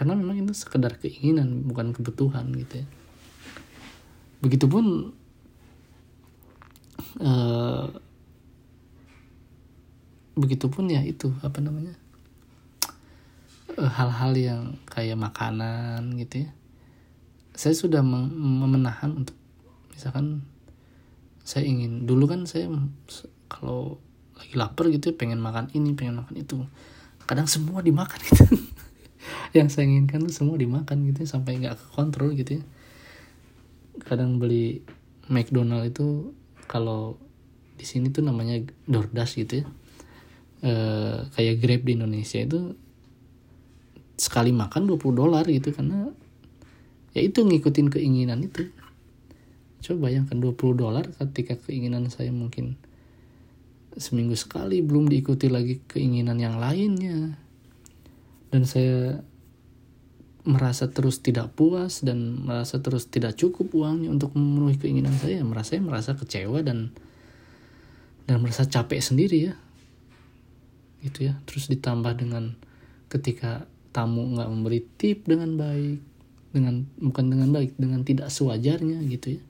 karena 0.00 0.16
memang 0.16 0.40
itu 0.40 0.56
sekedar 0.56 0.96
keinginan 0.96 1.60
bukan 1.60 1.92
kebutuhan 1.92 2.48
gitu 2.56 2.80
ya. 2.80 2.86
Begitupun 4.40 5.12
uh, 7.20 7.84
begitupun 10.40 10.88
ya 10.88 11.04
itu 11.04 11.36
apa 11.44 11.60
namanya 11.60 11.92
eh, 13.76 13.92
hal-hal 13.92 14.32
uh, 14.32 14.40
yang 14.40 14.62
kayak 14.88 15.20
makanan 15.20 16.16
gitu 16.16 16.48
ya. 16.48 16.50
Saya 17.52 17.76
sudah 17.76 18.00
memenahan 18.00 19.12
untuk 19.12 19.36
misalkan 19.92 20.48
saya 21.44 21.68
ingin 21.68 22.08
dulu 22.08 22.24
kan 22.24 22.48
saya 22.48 22.72
kalau 23.52 24.00
lagi 24.32 24.56
lapar 24.56 24.88
gitu 24.88 25.12
ya 25.12 25.14
pengen 25.20 25.44
makan 25.44 25.68
ini 25.76 25.92
pengen 25.92 26.24
makan 26.24 26.40
itu. 26.40 26.64
Kadang 27.28 27.44
semua 27.44 27.84
dimakan 27.84 28.16
gitu 28.16 28.48
yang 29.56 29.68
saya 29.68 29.88
inginkan 29.88 30.24
tuh 30.24 30.34
semua 30.34 30.56
dimakan 30.56 31.06
gitu 31.10 31.24
ya, 31.24 31.28
sampai 31.28 31.60
nggak 31.60 31.76
kontrol 31.92 32.32
gitu 32.32 32.60
ya. 32.60 32.62
Kadang 34.04 34.40
beli 34.40 34.80
McDonald 35.28 35.92
itu 35.92 36.32
kalau 36.66 37.20
di 37.76 37.84
sini 37.88 38.12
tuh 38.12 38.24
namanya 38.24 38.60
DoorDash 38.88 39.32
gitu 39.40 39.64
ya. 39.64 39.66
E, 40.60 40.72
kayak 41.32 41.56
Grab 41.60 41.82
di 41.88 41.92
Indonesia 41.96 42.40
itu 42.40 42.76
sekali 44.20 44.52
makan 44.52 44.84
20 44.84 45.00
dolar 45.16 45.44
gitu 45.48 45.72
karena 45.72 46.12
ya 47.16 47.20
itu 47.24 47.40
ngikutin 47.44 47.88
keinginan 47.88 48.44
itu. 48.44 48.68
Coba 49.80 50.12
bayangkan 50.12 50.36
20 50.36 50.76
dolar 50.76 51.04
ketika 51.08 51.56
keinginan 51.56 52.12
saya 52.12 52.28
mungkin 52.28 52.76
seminggu 53.96 54.36
sekali 54.36 54.84
belum 54.84 55.08
diikuti 55.10 55.50
lagi 55.50 55.82
keinginan 55.88 56.38
yang 56.38 56.60
lainnya 56.60 57.34
dan 58.50 58.62
saya 58.66 59.22
merasa 60.42 60.88
terus 60.88 61.20
tidak 61.20 61.52
puas 61.54 62.00
dan 62.00 62.46
merasa 62.48 62.80
terus 62.80 63.06
tidak 63.06 63.36
cukup 63.36 63.70
uangnya 63.76 64.10
untuk 64.10 64.34
memenuhi 64.34 64.80
keinginan 64.80 65.14
saya. 65.18 65.42
Merasa 65.46 65.76
saya 65.76 65.82
merasa 65.82 66.10
kecewa 66.16 66.64
dan 66.64 66.90
dan 68.24 68.42
merasa 68.42 68.66
capek 68.66 69.00
sendiri 69.02 69.38
ya. 69.52 69.54
Gitu 71.02 71.30
ya. 71.30 71.38
Terus 71.46 71.70
ditambah 71.70 72.18
dengan 72.18 72.56
ketika 73.10 73.66
tamu 73.90 74.38
nggak 74.38 74.50
memberi 74.50 74.80
tip 74.98 75.26
dengan 75.26 75.58
baik 75.58 75.98
dengan 76.50 76.86
bukan 76.98 77.26
dengan 77.30 77.50
baik 77.54 77.78
dengan 77.78 78.02
tidak 78.02 78.30
sewajarnya 78.30 79.02
gitu 79.06 79.38
ya 79.38 79.42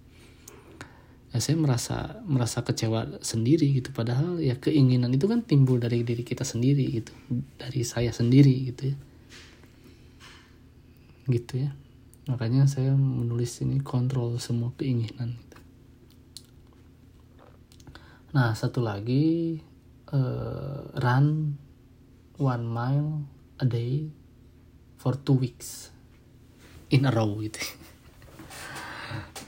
ya 1.30 1.38
saya 1.38 1.54
merasa 1.54 2.18
merasa 2.26 2.66
kecewa 2.66 3.22
sendiri 3.22 3.70
gitu. 3.78 3.94
Padahal 3.94 4.42
ya 4.42 4.58
keinginan 4.58 5.14
itu 5.14 5.30
kan 5.30 5.46
timbul 5.46 5.78
dari 5.78 6.02
diri 6.02 6.26
kita 6.26 6.42
sendiri 6.42 7.02
gitu. 7.02 7.14
Dari 7.54 7.86
saya 7.86 8.10
sendiri 8.10 8.74
gitu 8.74 8.90
ya. 8.90 8.96
Gitu 11.30 11.52
ya. 11.66 11.70
Makanya 12.26 12.66
saya 12.66 12.94
menulis 12.98 13.62
ini 13.62 13.78
kontrol 13.82 14.38
semua 14.42 14.74
keinginan. 14.74 15.38
Gitu. 15.38 15.48
nah 18.30 18.54
satu 18.54 18.78
lagi 18.78 19.58
uh, 20.14 20.86
run 21.02 21.58
one 22.38 22.62
mile 22.62 23.26
a 23.58 23.66
day 23.66 24.06
for 24.94 25.18
two 25.18 25.34
weeks 25.34 25.90
in 26.90 27.06
a 27.06 27.12
row 27.14 27.38
gitu. 27.38 27.58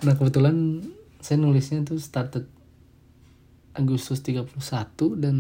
Nah 0.03 0.19
kebetulan 0.19 0.83
saya 1.23 1.39
nulisnya 1.39 1.87
tuh 1.87 2.03
started 2.03 2.51
Agustus 3.73 4.21
31 4.27 4.51
dan 5.23 5.37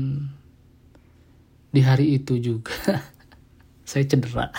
di 1.74 1.82
hari 1.82 2.16
itu 2.16 2.38
juga 2.38 2.72
saya 3.90 4.06
cedera. 4.06 4.54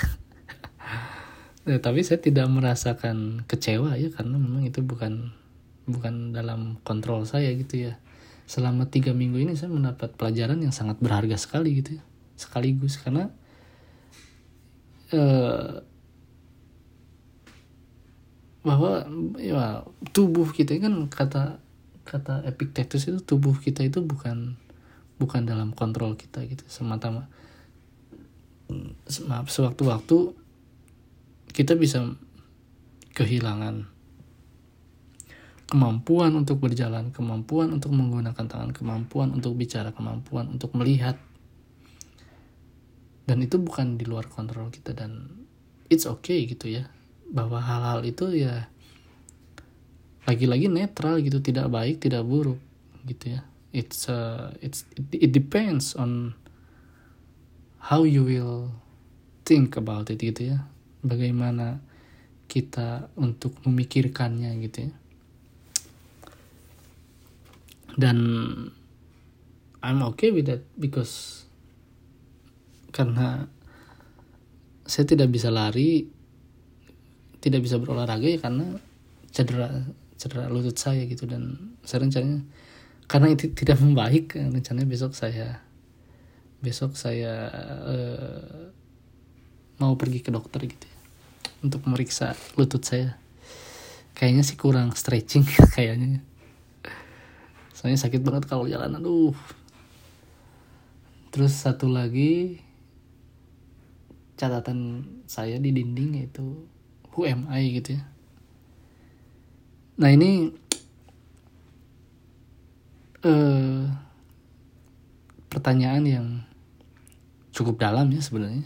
Ya, 1.64 1.80
tapi 1.86 2.04
saya 2.04 2.20
tidak 2.20 2.52
merasakan 2.52 3.48
kecewa 3.48 3.96
ya 3.96 4.12
karena 4.12 4.36
memang 4.36 4.68
itu 4.68 4.84
bukan 4.84 5.32
bukan 5.88 6.36
dalam 6.36 6.78
kontrol 6.84 7.24
saya 7.24 7.56
gitu 7.56 7.88
ya. 7.90 7.96
Selama 8.44 8.92
tiga 8.92 9.16
minggu 9.16 9.40
ini 9.40 9.56
saya 9.56 9.72
mendapat 9.72 10.20
pelajaran 10.20 10.60
yang 10.60 10.76
sangat 10.76 11.00
berharga 11.00 11.40
sekali 11.40 11.80
gitu 11.80 11.98
ya 11.98 12.04
sekaligus. 12.36 13.00
Karena 13.00 13.32
uh, 15.16 15.82
bahwa 18.64 19.04
ya 19.40 19.84
tubuh 20.16 20.48
kita 20.56 20.80
kan 20.80 21.08
kata 21.12 21.60
kata 22.08 22.48
Epictetus 22.48 23.08
itu 23.12 23.20
tubuh 23.20 23.56
kita 23.60 23.84
itu 23.84 24.00
bukan 24.04 24.56
bukan 25.20 25.42
dalam 25.44 25.76
kontrol 25.76 26.16
kita 26.16 26.44
gitu 26.48 26.64
semata 26.68 27.12
maaf 29.28 29.48
sewaktu-waktu 29.52 30.36
kita 31.54 31.78
bisa 31.78 32.16
kehilangan 33.14 33.94
kemampuan 35.74 36.38
untuk 36.38 36.62
berjalan, 36.62 37.10
kemampuan 37.10 37.74
untuk 37.74 37.98
menggunakan 37.98 38.46
tangan, 38.46 38.78
kemampuan 38.78 39.34
untuk 39.34 39.58
bicara, 39.58 39.90
kemampuan 39.90 40.54
untuk 40.54 40.70
melihat. 40.78 41.18
Dan 43.26 43.42
itu 43.42 43.58
bukan 43.58 43.98
di 43.98 44.06
luar 44.06 44.30
kontrol 44.30 44.70
kita 44.70 44.94
dan 44.94 45.34
it's 45.90 46.06
okay 46.06 46.46
gitu 46.46 46.70
ya. 46.70 46.86
Bahwa 47.34 47.58
hal-hal 47.58 48.06
itu 48.06 48.30
ya 48.46 48.70
lagi-lagi 50.30 50.70
netral 50.70 51.20
gitu, 51.20 51.42
tidak 51.42 51.68
baik, 51.74 52.00
tidak 52.00 52.24
buruk 52.24 52.62
gitu 53.10 53.36
ya. 53.36 53.42
It's 53.74 54.06
uh, 54.06 54.54
it's 54.62 54.86
it, 54.94 55.28
it 55.28 55.32
depends 55.34 55.98
on 55.98 56.38
how 57.84 58.08
you 58.08 58.24
will 58.24 58.72
think 59.44 59.76
about 59.76 60.08
it 60.08 60.24
gitu 60.24 60.56
ya 60.56 60.64
bagaimana 61.04 61.84
kita 62.48 63.12
untuk 63.20 63.60
memikirkannya 63.68 64.56
gitu 64.64 64.88
ya 64.88 64.94
dan 68.00 68.18
I'm 69.84 70.00
okay 70.16 70.32
with 70.32 70.48
that 70.48 70.64
because 70.80 71.44
karena 72.96 73.52
saya 74.88 75.04
tidak 75.04 75.36
bisa 75.36 75.52
lari 75.52 76.08
tidak 77.44 77.60
bisa 77.68 77.76
berolahraga 77.76 78.24
ya 78.24 78.40
karena 78.40 78.80
cedera 79.36 79.84
cedera 80.16 80.48
lutut 80.48 80.80
saya 80.80 81.04
gitu 81.04 81.28
dan 81.28 81.76
saya 81.84 82.08
rencananya 82.08 82.48
karena 83.12 83.28
itu 83.36 83.52
tidak 83.52 83.84
membaik 83.84 84.40
rencananya 84.40 84.88
besok 84.88 85.12
saya 85.12 85.60
besok 86.64 86.96
saya 86.96 87.52
uh, 87.84 88.72
mau 89.84 90.00
pergi 90.00 90.24
ke 90.24 90.32
dokter 90.32 90.64
gitu 90.64 90.88
ya, 90.88 90.98
untuk 91.60 91.84
memeriksa 91.84 92.32
lutut 92.56 92.80
saya. 92.88 93.20
Kayaknya 94.16 94.44
sih 94.48 94.56
kurang 94.56 94.96
stretching 94.96 95.44
kayaknya. 95.76 96.24
Soalnya 97.76 98.00
sakit 98.00 98.24
banget 98.24 98.48
kalau 98.48 98.64
jalan 98.64 98.96
aduh. 98.96 99.36
Terus 101.36 101.52
satu 101.52 101.92
lagi 101.92 102.64
catatan 104.40 105.04
saya 105.28 105.60
di 105.60 105.76
dinding 105.76 106.24
yaitu 106.24 106.64
who 107.14 107.30
am 107.30 107.46
I 107.50 107.70
gitu 107.78 107.98
ya. 107.98 108.04
Nah 110.02 110.10
ini 110.10 110.50
uh, 113.22 113.86
pertanyaan 115.54 116.04
yang 116.10 116.28
cukup 117.54 117.78
dalam 117.78 118.10
ya 118.10 118.22
sebenarnya. 118.22 118.66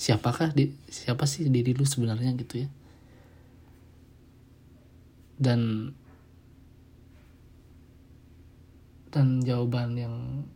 Siapakah 0.00 0.54
di 0.56 0.72
siapa 0.88 1.26
sih 1.26 1.50
diri 1.50 1.74
lu 1.76 1.84
sebenarnya 1.84 2.32
gitu 2.38 2.64
ya? 2.64 2.68
Dan 5.40 5.92
dan 9.10 9.42
jawaban 9.42 9.98
yang 9.98 10.46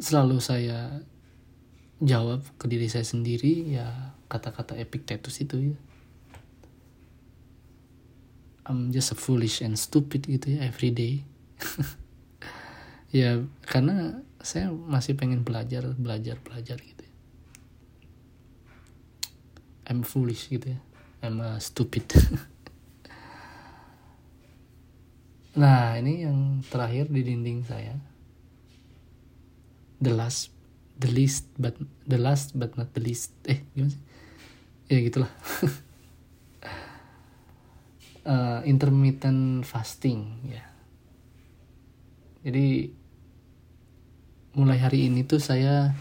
selalu 0.00 0.40
saya 0.40 1.04
jawab 2.00 2.40
ke 2.56 2.64
diri 2.64 2.88
saya 2.88 3.04
sendiri 3.04 3.76
ya 3.76 4.16
kata-kata 4.30 4.78
Epictetus 4.78 5.42
itu 5.42 5.74
ya. 5.74 5.76
I'm 8.70 8.94
just 8.94 9.10
a 9.10 9.18
foolish 9.18 9.66
and 9.66 9.74
stupid 9.74 10.30
gitu 10.30 10.54
ya 10.54 10.70
every 10.70 10.94
day. 10.94 11.26
Ya 13.10 13.42
karena 13.66 14.22
saya 14.38 14.70
masih 14.70 15.18
pengen 15.18 15.42
belajar 15.42 15.82
belajar 15.98 16.38
belajar 16.46 16.78
gitu 16.78 17.02
ya. 17.02 17.14
I'm 19.90 20.06
foolish 20.06 20.46
gitu 20.46 20.78
ya. 20.78 20.80
I'm 21.18 21.42
a 21.42 21.58
stupid. 21.58 22.06
Nah 25.50 25.98
ini 25.98 26.22
yang 26.22 26.62
terakhir 26.62 27.10
di 27.10 27.26
dinding 27.26 27.66
saya. 27.66 27.98
The 29.98 30.14
last 30.14 30.54
the 31.00 31.08
least 31.08 31.48
but 31.56 31.74
the 32.04 32.20
last 32.20 32.52
but 32.54 32.76
not 32.76 32.92
the 32.92 33.00
least. 33.00 33.32
Eh 33.48 33.64
gimana 33.72 33.96
sih? 33.96 34.02
Ya 34.92 34.98
gitulah. 35.00 35.32
Uh, 38.28 38.60
intermittent 38.70 39.64
fasting 39.64 40.44
ya. 40.44 40.64
Jadi 42.44 42.92
mulai 44.56 44.78
hari 44.80 45.08
ini 45.08 45.24
tuh 45.24 45.40
saya 45.40 45.94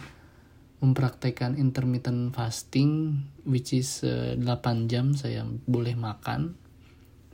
mempraktekkan 0.80 1.60
intermittent 1.60 2.32
fasting 2.32 3.24
which 3.44 3.76
is 3.76 4.04
uh, 4.08 4.36
eh, 4.36 4.40
8 4.40 4.88
jam 4.88 5.12
saya 5.12 5.44
boleh 5.68 5.94
makan 5.96 6.56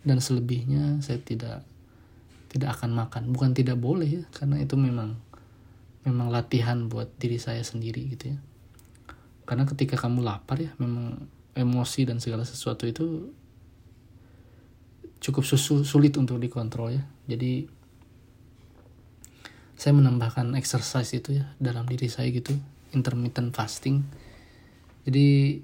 dan 0.02 0.18
selebihnya 0.18 1.02
saya 1.02 1.22
tidak 1.22 1.66
tidak 2.50 2.78
akan 2.80 2.94
makan. 2.94 3.24
Bukan 3.34 3.52
tidak 3.58 3.78
boleh 3.82 4.22
ya 4.22 4.24
karena 4.34 4.62
itu 4.62 4.78
memang 4.78 5.18
memang 6.06 6.30
latihan 6.30 6.86
buat 6.86 7.10
diri 7.18 7.42
saya 7.42 7.66
sendiri 7.66 8.06
gitu 8.14 8.32
ya. 8.32 8.38
Karena 9.46 9.66
ketika 9.66 9.98
kamu 9.98 10.22
lapar 10.22 10.62
ya 10.62 10.72
memang 10.78 11.26
emosi 11.58 12.06
dan 12.06 12.22
segala 12.22 12.46
sesuatu 12.46 12.86
itu 12.86 13.34
cukup 15.20 15.44
sulit 15.84 16.14
untuk 16.22 16.38
dikontrol 16.38 16.94
ya. 16.94 17.04
Jadi 17.26 17.66
saya 19.76 19.92
menambahkan 19.98 20.56
exercise 20.56 21.12
itu 21.18 21.42
ya 21.42 21.52
dalam 21.58 21.90
diri 21.90 22.08
saya 22.08 22.30
gitu 22.30 22.54
intermittent 22.94 23.52
fasting. 23.52 24.06
Jadi 25.04 25.60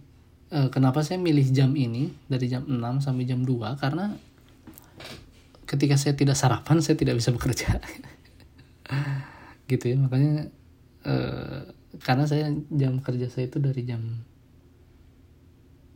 eh, 0.51 0.69
kenapa 0.73 1.05
saya 1.05 1.21
milih 1.21 1.47
jam 1.53 1.73
ini 1.77 2.11
dari 2.25 2.49
jam 2.49 2.65
6 2.65 3.05
sampai 3.05 3.23
jam 3.29 3.45
2 3.45 3.81
karena 3.81 4.13
ketika 5.65 5.95
saya 5.95 6.13
tidak 6.19 6.35
sarapan 6.35 6.83
saya 6.83 6.99
tidak 6.99 7.15
bisa 7.15 7.31
bekerja 7.31 7.79
gitu 9.71 9.95
ya. 9.95 9.97
Makanya 9.97 10.51
eh, 11.07 11.61
karena 12.03 12.27
saya 12.27 12.51
jam 12.71 12.99
kerja 12.99 13.27
saya 13.31 13.47
itu 13.47 13.59
dari 13.59 13.83
jam 13.87 14.23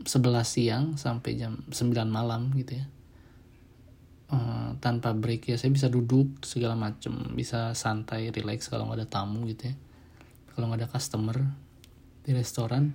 11 0.03 0.43
siang 0.43 0.85
sampai 0.99 1.39
jam 1.39 1.63
9 1.71 1.91
malam 2.07 2.53
gitu 2.55 2.77
ya. 2.77 2.85
Uh, 4.25 4.73
tanpa 4.81 5.13
break 5.13 5.53
ya 5.53 5.55
saya 5.55 5.69
bisa 5.69 5.85
duduk 5.85 6.41
segala 6.41 6.73
macem 6.73 7.13
bisa 7.37 7.77
santai 7.77 8.33
relax 8.33 8.73
kalau 8.73 8.89
nggak 8.89 9.05
ada 9.05 9.07
tamu 9.07 9.45
gitu 9.49 9.71
ya. 9.71 9.75
Kalau 10.53 10.69
nggak 10.69 10.81
ada 10.85 10.89
customer 10.89 11.37
di 12.25 12.31
restoran. 12.33 12.91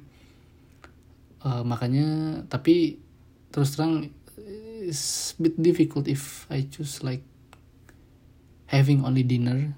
Uh, 1.40 1.64
makanya 1.64 2.40
tapi 2.52 3.00
terus 3.48 3.72
terang 3.74 4.12
it's 4.84 5.32
bit 5.40 5.56
difficult 5.56 6.04
if 6.04 6.44
I 6.52 6.68
choose 6.68 7.00
like 7.00 7.24
having 8.68 9.02
only 9.02 9.24
dinner 9.24 9.72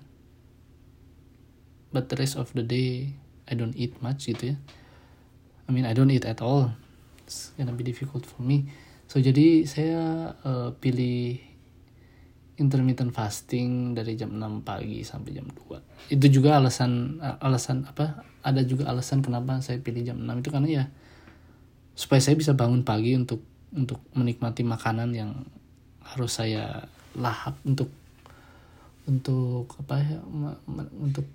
but 1.92 2.08
the 2.08 2.16
rest 2.16 2.40
of 2.40 2.50
the 2.56 2.64
day 2.64 3.12
I 3.46 3.54
don't 3.54 3.76
eat 3.76 4.00
much 4.00 4.26
gitu 4.32 4.52
ya. 4.52 4.56
I 5.68 5.70
mean 5.70 5.86
I 5.86 5.92
don't 5.92 6.10
eat 6.10 6.24
at 6.24 6.40
all. 6.40 6.72
It's 7.22 7.54
gonna 7.54 7.76
be 7.76 7.84
difficult 7.86 8.26
for 8.26 8.42
me. 8.42 8.72
So 9.06 9.20
jadi 9.20 9.68
saya 9.68 10.32
uh, 10.42 10.72
pilih 10.80 11.36
intermittent 12.56 13.12
fasting 13.12 13.92
dari 13.96 14.16
jam 14.16 14.32
6 14.36 14.64
pagi 14.64 15.02
sampai 15.02 15.34
jam 15.34 15.48
2 15.48 16.12
itu 16.12 16.26
juga 16.40 16.60
alasan 16.60 17.20
alasan 17.40 17.88
apa? 17.88 18.26
Ada 18.42 18.66
juga 18.66 18.90
alasan 18.90 19.22
kenapa 19.22 19.62
saya 19.62 19.78
pilih 19.78 20.02
jam 20.02 20.18
6 20.18 20.42
itu 20.42 20.48
karena 20.50 20.68
ya 20.68 20.84
supaya 21.92 22.20
saya 22.24 22.34
bisa 22.34 22.56
bangun 22.56 22.82
pagi 22.82 23.14
untuk 23.14 23.44
untuk 23.72 24.00
menikmati 24.12 24.64
makanan 24.64 25.12
yang 25.16 25.32
harus 26.04 26.40
saya 26.40 26.88
lahap 27.16 27.56
untuk 27.64 27.88
untuk 29.08 29.68
apa 29.80 30.00
ya 30.00 30.18
untuk 30.96 31.26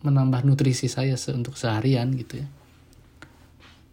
menambah 0.00 0.44
nutrisi 0.48 0.88
saya 0.88 1.16
se 1.20 1.32
untuk 1.32 1.56
seharian 1.56 2.12
gitu 2.16 2.40
ya. 2.40 2.48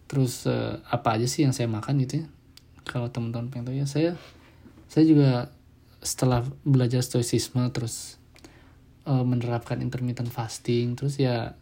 Terus 0.08 0.48
uh, 0.48 0.80
apa 0.88 1.20
aja 1.20 1.28
sih 1.28 1.44
yang 1.44 1.52
saya 1.52 1.68
makan 1.68 2.00
gitu 2.04 2.24
ya? 2.24 2.26
Kalau 2.88 3.12
teman-teman 3.12 3.52
pengen 3.52 3.64
tahu 3.68 3.76
ya 3.76 3.84
saya 3.84 4.16
saya 4.88 5.04
juga 5.04 5.52
setelah 6.00 6.46
belajar 6.64 7.04
stoicisme 7.04 7.60
terus 7.74 8.16
uh, 9.04 9.24
menerapkan 9.24 9.78
intermittent 9.84 10.32
fasting 10.32 10.96
terus 10.96 11.20
ya 11.20 11.52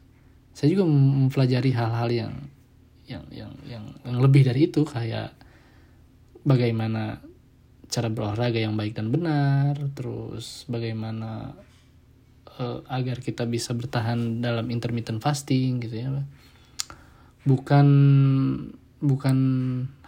saya 0.57 0.69
juga 0.73 0.89
mempelajari 0.89 1.71
hal-hal 1.75 2.09
yang 2.09 2.35
yang 3.07 3.25
yang 3.31 3.53
yang 3.67 3.85
yang 4.03 4.17
lebih 4.19 4.47
dari 4.47 4.71
itu 4.71 4.83
kayak 4.83 5.35
bagaimana 6.43 7.23
cara 7.87 8.11
berolahraga 8.11 8.59
yang 8.59 8.75
baik 8.75 8.99
dan 8.99 9.15
benar 9.15 9.79
terus 9.95 10.67
bagaimana 10.67 11.55
uh, 12.59 12.81
agar 12.89 13.21
kita 13.21 13.45
bisa 13.49 13.73
bertahan 13.73 14.41
dalam 14.41 14.69
intermittent 14.73 15.21
fasting 15.21 15.81
gitu 15.85 15.97
ya. 15.97 16.11
Bukan 17.47 17.89
bukan 18.97 19.39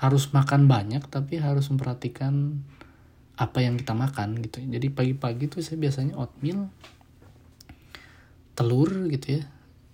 harus 0.00 0.32
makan 0.32 0.66
banyak 0.66 1.04
tapi 1.06 1.38
harus 1.38 1.68
memperhatikan 1.68 2.64
apa 3.38 3.62
yang 3.62 3.78
kita 3.78 3.94
makan 3.94 4.42
gitu. 4.42 4.58
Jadi 4.64 4.90
pagi-pagi 4.90 5.46
tuh 5.46 5.62
saya 5.62 5.78
biasanya 5.78 6.18
oatmeal 6.18 6.72
telur 8.58 8.90
gitu 9.12 9.38
ya. 9.38 9.44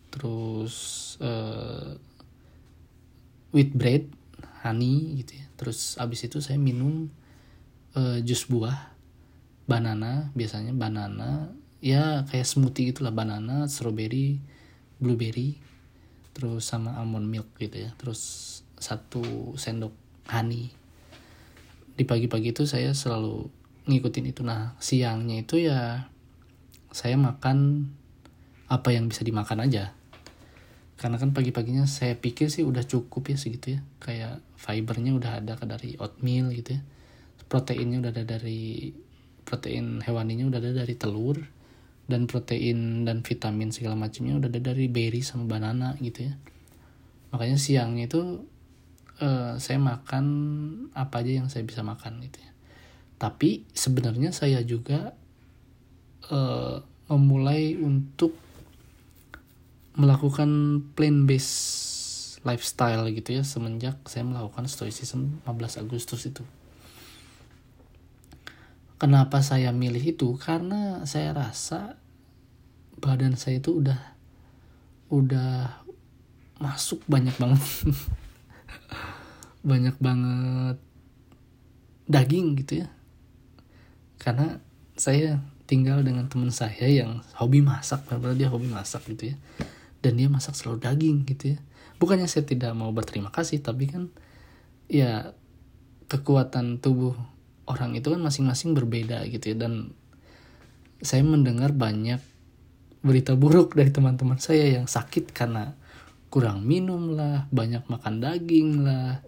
Terus 0.08 0.74
uh, 1.20 1.98
wheat 3.52 3.76
bread 3.76 4.08
honey 4.64 5.20
gitu 5.20 5.42
ya. 5.42 5.46
Terus 5.60 6.00
abis 6.00 6.24
itu 6.24 6.40
saya 6.40 6.56
minum 6.56 7.12
uh, 7.98 8.18
jus 8.24 8.48
buah 8.48 8.94
banana 9.64 10.28
biasanya 10.36 10.76
banana 10.76 11.52
ya 11.84 12.24
kayak 12.24 12.48
smoothie 12.48 12.88
gitulah 12.88 13.12
banana 13.12 13.68
strawberry 13.68 14.40
blueberry 14.96 15.60
terus 16.32 16.64
sama 16.64 16.96
almond 16.96 17.28
milk 17.28 17.52
gitu 17.60 17.84
ya. 17.84 17.92
Terus 18.00 18.20
satu 18.80 19.52
sendok 19.60 19.92
honey. 20.32 20.72
Di 21.94 22.02
pagi-pagi 22.08 22.56
itu 22.56 22.64
saya 22.64 22.90
selalu 22.96 23.52
ngikutin 23.86 24.32
itu. 24.32 24.40
Nah 24.42 24.74
siangnya 24.80 25.44
itu 25.44 25.60
ya 25.60 26.08
saya 26.88 27.20
makan 27.20 27.86
apa 28.66 28.90
yang 28.90 29.06
bisa 29.06 29.20
dimakan 29.22 29.68
aja. 29.68 29.92
Karena 30.96 31.20
kan 31.20 31.36
pagi-paginya 31.36 31.84
saya 31.84 32.16
pikir 32.16 32.48
sih 32.48 32.64
udah 32.64 32.82
cukup 32.82 33.28
ya 33.28 33.36
segitu 33.36 33.78
ya. 33.78 33.80
Kayak 34.00 34.40
fibernya 34.56 35.12
udah 35.14 35.38
ada 35.38 35.54
dari 35.60 36.00
oatmeal 36.00 36.48
gitu 36.50 36.80
ya. 36.80 36.82
Proteinnya 37.46 38.00
udah 38.00 38.10
ada 38.10 38.24
dari 38.24 38.90
protein 39.44 40.00
hewaninya 40.00 40.48
udah 40.48 40.58
ada 40.58 40.72
dari 40.72 40.96
telur 40.96 41.36
dan 42.04 42.28
protein 42.28 43.08
dan 43.08 43.24
vitamin 43.24 43.72
segala 43.72 43.96
macamnya 43.96 44.36
udah 44.36 44.48
ada 44.52 44.60
dari 44.60 44.86
berry 44.92 45.24
sama 45.24 45.48
banana 45.48 45.96
gitu 46.00 46.28
ya 46.28 46.34
makanya 47.32 47.58
siangnya 47.58 48.06
itu 48.06 48.44
uh, 49.24 49.56
saya 49.56 49.78
makan 49.80 50.26
apa 50.92 51.24
aja 51.24 51.42
yang 51.42 51.48
saya 51.48 51.64
bisa 51.64 51.80
makan 51.80 52.20
gitu 52.22 52.38
ya 52.44 52.52
tapi 53.16 53.64
sebenarnya 53.72 54.34
saya 54.36 54.60
juga 54.66 55.16
uh, 56.28 56.82
memulai 57.08 57.78
untuk 57.78 58.36
melakukan 59.94 60.82
plan 60.98 61.24
based 61.24 62.42
lifestyle 62.44 63.08
gitu 63.08 63.40
ya 63.40 63.42
semenjak 63.42 63.96
saya 64.04 64.26
melakukan 64.26 64.68
stoicism 64.68 65.40
15 65.48 65.80
Agustus 65.86 66.28
itu. 66.28 66.44
Kenapa 68.94 69.42
saya 69.42 69.74
milih 69.74 70.14
itu? 70.14 70.38
Karena 70.38 71.02
saya 71.04 71.34
rasa 71.34 71.98
badan 73.02 73.34
saya 73.34 73.58
itu 73.58 73.82
udah 73.82 74.00
udah 75.10 75.82
masuk 76.62 77.02
banyak 77.10 77.34
banget. 77.36 77.62
Banyak 79.64 79.96
banget 79.96 80.76
daging 82.04 82.60
gitu 82.60 82.84
ya. 82.84 82.88
Karena 84.20 84.60
saya 84.92 85.40
tinggal 85.64 86.04
dengan 86.04 86.28
teman 86.28 86.52
saya 86.52 86.84
yang 86.84 87.24
hobi 87.40 87.64
masak 87.64 88.04
padahal 88.04 88.36
dia 88.36 88.52
hobi 88.52 88.68
masak 88.68 89.08
gitu 89.08 89.32
ya. 89.32 89.36
Dan 90.04 90.20
dia 90.20 90.28
masak 90.28 90.52
selalu 90.52 90.84
daging 90.84 91.24
gitu 91.24 91.56
ya. 91.56 91.58
Bukannya 91.96 92.28
saya 92.28 92.44
tidak 92.44 92.76
mau 92.76 92.92
berterima 92.92 93.32
kasih 93.32 93.64
tapi 93.64 93.88
kan 93.88 94.12
ya 94.84 95.32
kekuatan 96.12 96.84
tubuh 96.84 97.16
orang 97.64 97.96
itu 97.96 98.12
kan 98.12 98.20
masing-masing 98.20 98.76
berbeda 98.76 99.24
gitu 99.28 99.54
ya. 99.54 99.56
Dan 99.66 99.92
saya 101.00 101.24
mendengar 101.24 101.72
banyak 101.72 102.20
berita 103.04 103.36
buruk 103.36 103.76
dari 103.76 103.92
teman-teman 103.92 104.40
saya 104.40 104.80
yang 104.80 104.88
sakit 104.88 105.36
karena 105.36 105.76
kurang 106.32 106.64
minum 106.64 107.14
lah 107.14 107.46
banyak 107.52 107.84
makan 107.86 108.24
daging 108.24 108.82
lah 108.82 109.20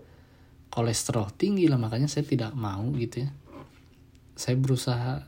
kolesterol 0.72 1.32
tinggi 1.36 1.68
lah. 1.68 1.80
Makanya 1.80 2.08
saya 2.08 2.24
tidak 2.24 2.52
mau 2.56 2.88
gitu 2.96 3.24
ya. 3.24 3.30
Saya 4.36 4.56
berusaha 4.60 5.24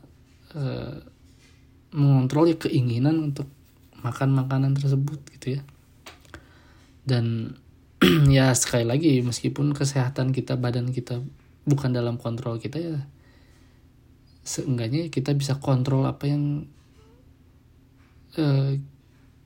uh, 0.57 0.95
mengontrol 1.93 2.53
ya 2.53 2.57
keinginan 2.57 3.33
untuk 3.33 3.49
makan 3.99 4.37
makanan 4.37 4.77
tersebut 4.77 5.19
gitu 5.37 5.59
ya. 5.59 5.61
Dan 7.05 7.57
ya 8.31 8.53
sekali 8.55 8.85
lagi 8.87 9.19
meskipun 9.19 9.75
kesehatan 9.75 10.31
kita 10.31 10.55
badan 10.55 10.93
kita 10.93 11.19
bukan 11.69 11.93
dalam 11.93 12.17
kontrol 12.17 12.57
kita 12.57 12.81
ya. 12.81 12.97
Seenggaknya 14.41 15.13
kita 15.13 15.37
bisa 15.37 15.61
kontrol 15.61 16.09
apa 16.09 16.25
yang 16.25 16.65
uh, 18.41 18.73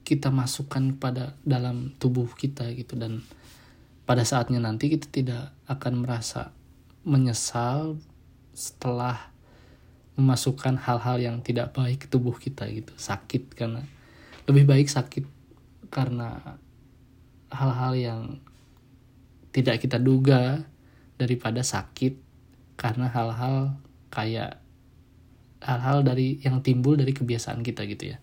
kita 0.07 0.32
masukkan 0.32 0.95
pada 0.95 1.36
dalam 1.43 1.91
tubuh 1.99 2.32
kita 2.32 2.71
gitu. 2.71 2.95
Dan 2.95 3.19
pada 4.07 4.24
saatnya 4.24 4.63
nanti 4.63 4.88
kita 4.88 5.07
tidak 5.11 5.51
akan 5.67 6.07
merasa 6.07 6.55
menyesal 7.03 7.99
setelah 8.55 9.32
memasukkan 10.15 10.78
hal-hal 10.78 11.17
yang 11.19 11.38
tidak 11.43 11.76
baik 11.76 12.05
ke 12.05 12.07
tubuh 12.07 12.36
kita 12.39 12.69
gitu. 12.71 12.95
Sakit 12.95 13.51
karena 13.51 13.84
lebih 14.47 14.67
baik 14.67 14.88
sakit 14.88 15.26
karena 15.91 16.59
hal-hal 17.53 17.93
yang 17.95 18.21
tidak 19.53 19.86
kita 19.86 20.01
duga 20.01 20.65
daripada 21.24 21.63
sakit 21.63 22.19
karena 22.76 23.07
hal-hal 23.07 23.80
kayak 24.11 24.59
hal-hal 25.63 26.03
dari 26.03 26.43
yang 26.43 26.59
timbul 26.59 26.99
dari 26.99 27.15
kebiasaan 27.15 27.63
kita 27.63 27.88
gitu 27.88 28.13
ya. 28.13 28.17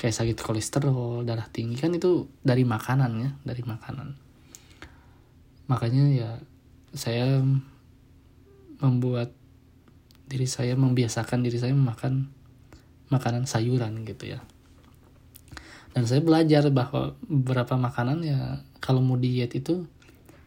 Kayak 0.00 0.14
sakit 0.24 0.36
kolesterol 0.40 1.26
darah 1.28 1.46
tinggi 1.52 1.76
kan 1.76 1.92
itu 1.92 2.30
dari 2.40 2.64
makanan 2.64 3.12
ya 3.20 3.30
dari 3.44 3.62
makanan. 3.62 4.16
Makanya 5.68 6.04
ya 6.08 6.30
saya 6.96 7.44
membuat 8.80 9.36
diri 10.28 10.48
saya 10.48 10.72
membiasakan 10.78 11.44
diri 11.44 11.60
saya 11.60 11.76
memakan 11.76 12.32
makanan 13.12 13.44
sayuran 13.44 14.04
gitu 14.08 14.32
ya. 14.32 14.40
Dan 15.92 16.04
saya 16.06 16.22
belajar 16.22 16.68
bahwa 16.70 17.16
beberapa 17.26 17.74
makanan 17.74 18.22
ya 18.22 18.62
kalau 18.78 19.02
mau 19.02 19.18
diet 19.18 19.52
itu 19.56 19.88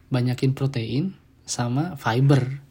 banyakin 0.08 0.56
protein 0.56 1.12
sama 1.46 1.94
fiber. 1.98 2.62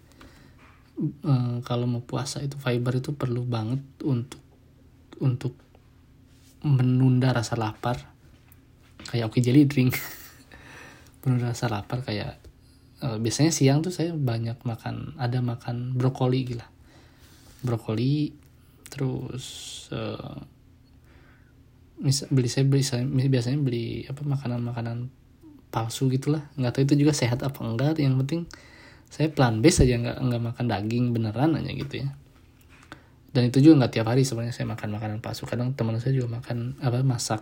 E, 1.02 1.34
kalau 1.66 1.86
mau 1.90 2.04
puasa 2.04 2.44
itu 2.44 2.58
fiber 2.58 3.00
itu 3.00 3.16
perlu 3.16 3.46
banget 3.46 3.82
untuk 4.06 4.42
untuk 5.22 5.54
menunda 6.66 7.34
rasa 7.34 7.58
lapar. 7.58 8.12
Kayak 9.10 9.34
oke 9.34 9.40
jelly 9.42 9.66
drink. 9.66 9.98
Menunda 11.26 11.54
rasa 11.54 11.70
lapar 11.70 12.02
kayak 12.02 12.42
e, 13.02 13.08
biasanya 13.22 13.54
siang 13.54 13.86
tuh 13.86 13.94
saya 13.94 14.14
banyak 14.14 14.62
makan 14.66 15.18
ada 15.22 15.42
makan 15.42 15.98
brokoli 15.98 16.46
gila. 16.46 16.68
Brokoli 17.62 18.42
terus 18.92 19.48
uh, 19.96 20.36
mis 22.04 22.28
beli 22.28 22.50
saya 22.52 22.68
beli 22.68 22.84
saya 22.84 23.08
biasanya 23.08 23.60
beli 23.64 24.04
apa 24.12 24.20
makanan-makanan 24.28 25.08
palsu 25.72 26.12
gitulah. 26.12 26.52
Nggak 26.60 26.72
tahu 26.78 26.84
itu 26.86 27.08
juga 27.08 27.16
sehat 27.16 27.42
apa 27.42 27.64
enggak. 27.64 27.98
Yang 27.98 28.16
penting 28.28 28.42
saya 29.08 29.32
plan 29.32 29.64
base 29.64 29.88
aja 29.88 29.96
nggak 29.98 30.18
nggak 30.20 30.42
makan 30.52 30.66
daging 30.68 31.06
beneran 31.16 31.56
aja 31.56 31.72
gitu 31.72 32.06
ya. 32.06 32.08
Dan 33.32 33.48
itu 33.48 33.64
juga 33.64 33.84
nggak 33.84 33.92
tiap 33.96 34.08
hari 34.12 34.28
sebenarnya 34.28 34.52
saya 34.52 34.68
makan 34.68 34.90
makanan 34.92 35.18
palsu. 35.24 35.48
Kadang 35.48 35.72
teman 35.74 35.96
saya 35.98 36.12
juga 36.12 36.38
makan 36.38 36.76
apa 36.84 37.00
masak 37.02 37.42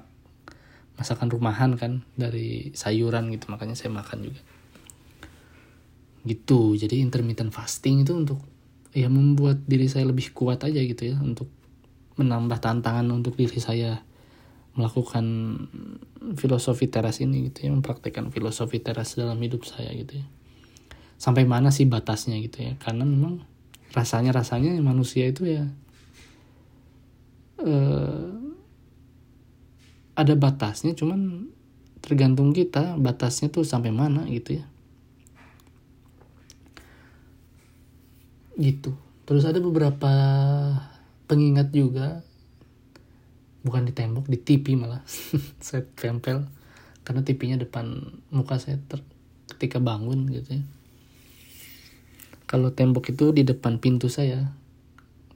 masakan 1.02 1.28
rumahan 1.34 1.74
kan 1.76 2.06
dari 2.14 2.70
sayuran 2.78 3.34
gitu. 3.34 3.50
Makanya 3.50 3.74
saya 3.74 3.90
makan 3.90 4.30
juga. 4.30 4.42
Gitu. 6.24 6.78
Jadi 6.78 7.02
intermittent 7.02 7.50
fasting 7.50 8.06
itu 8.06 8.14
untuk 8.14 8.40
ya 8.94 9.10
membuat 9.10 9.66
diri 9.66 9.90
saya 9.90 10.06
lebih 10.06 10.30
kuat 10.38 10.62
aja 10.62 10.78
gitu 10.78 11.10
ya. 11.10 11.18
Untuk 11.18 11.50
menambah 12.22 12.62
tantangan 12.62 13.10
untuk 13.10 13.34
diri 13.34 13.58
saya 13.58 14.06
melakukan 14.78 15.26
filosofi 16.38 16.86
teras 16.90 17.20
ini 17.24 17.50
gitu 17.50 17.68
ya 17.68 17.70
mempraktekkan 17.74 18.30
filosofi 18.30 18.78
teras 18.82 19.18
dalam 19.18 19.38
hidup 19.42 19.66
saya 19.66 19.90
gitu 19.96 20.22
ya. 20.22 20.26
Sampai 21.20 21.44
mana 21.44 21.74
sih 21.74 21.90
batasnya 21.90 22.40
gitu 22.40 22.64
ya? 22.64 22.74
Karena 22.80 23.04
memang 23.04 23.44
rasanya 23.92 24.32
rasanya 24.32 24.78
manusia 24.80 25.26
itu 25.26 25.50
ya 25.50 25.66
eh, 27.66 28.30
ada 30.20 30.34
batasnya 30.36 30.94
cuman 30.94 31.48
tergantung 32.00 32.52
kita 32.56 32.96
batasnya 33.00 33.52
tuh 33.52 33.64
sampai 33.68 33.92
mana 33.92 34.28
gitu 34.28 34.60
ya. 34.60 34.66
Gitu. 38.60 38.92
Terus 39.24 39.44
ada 39.48 39.64
beberapa 39.64 40.12
pengingat 41.30 41.72
juga 41.72 42.26
bukan 43.64 43.88
di 43.88 43.94
tembok 43.94 44.26
di 44.28 44.40
TV 44.40 44.80
malah. 44.80 45.04
Saya 45.66 45.84
tempel 45.98 46.48
karena 47.10 47.26
TV-nya 47.26 47.58
depan 47.58 48.06
muka 48.30 48.62
saya 48.62 48.78
ter 48.86 49.02
ketika 49.50 49.82
bangun 49.82 50.30
gitu 50.30 50.62
ya. 50.62 50.64
Kalau 52.46 52.70
tembok 52.70 53.10
itu 53.10 53.34
di 53.34 53.42
depan 53.42 53.82
pintu 53.82 54.14
saya 54.14 54.54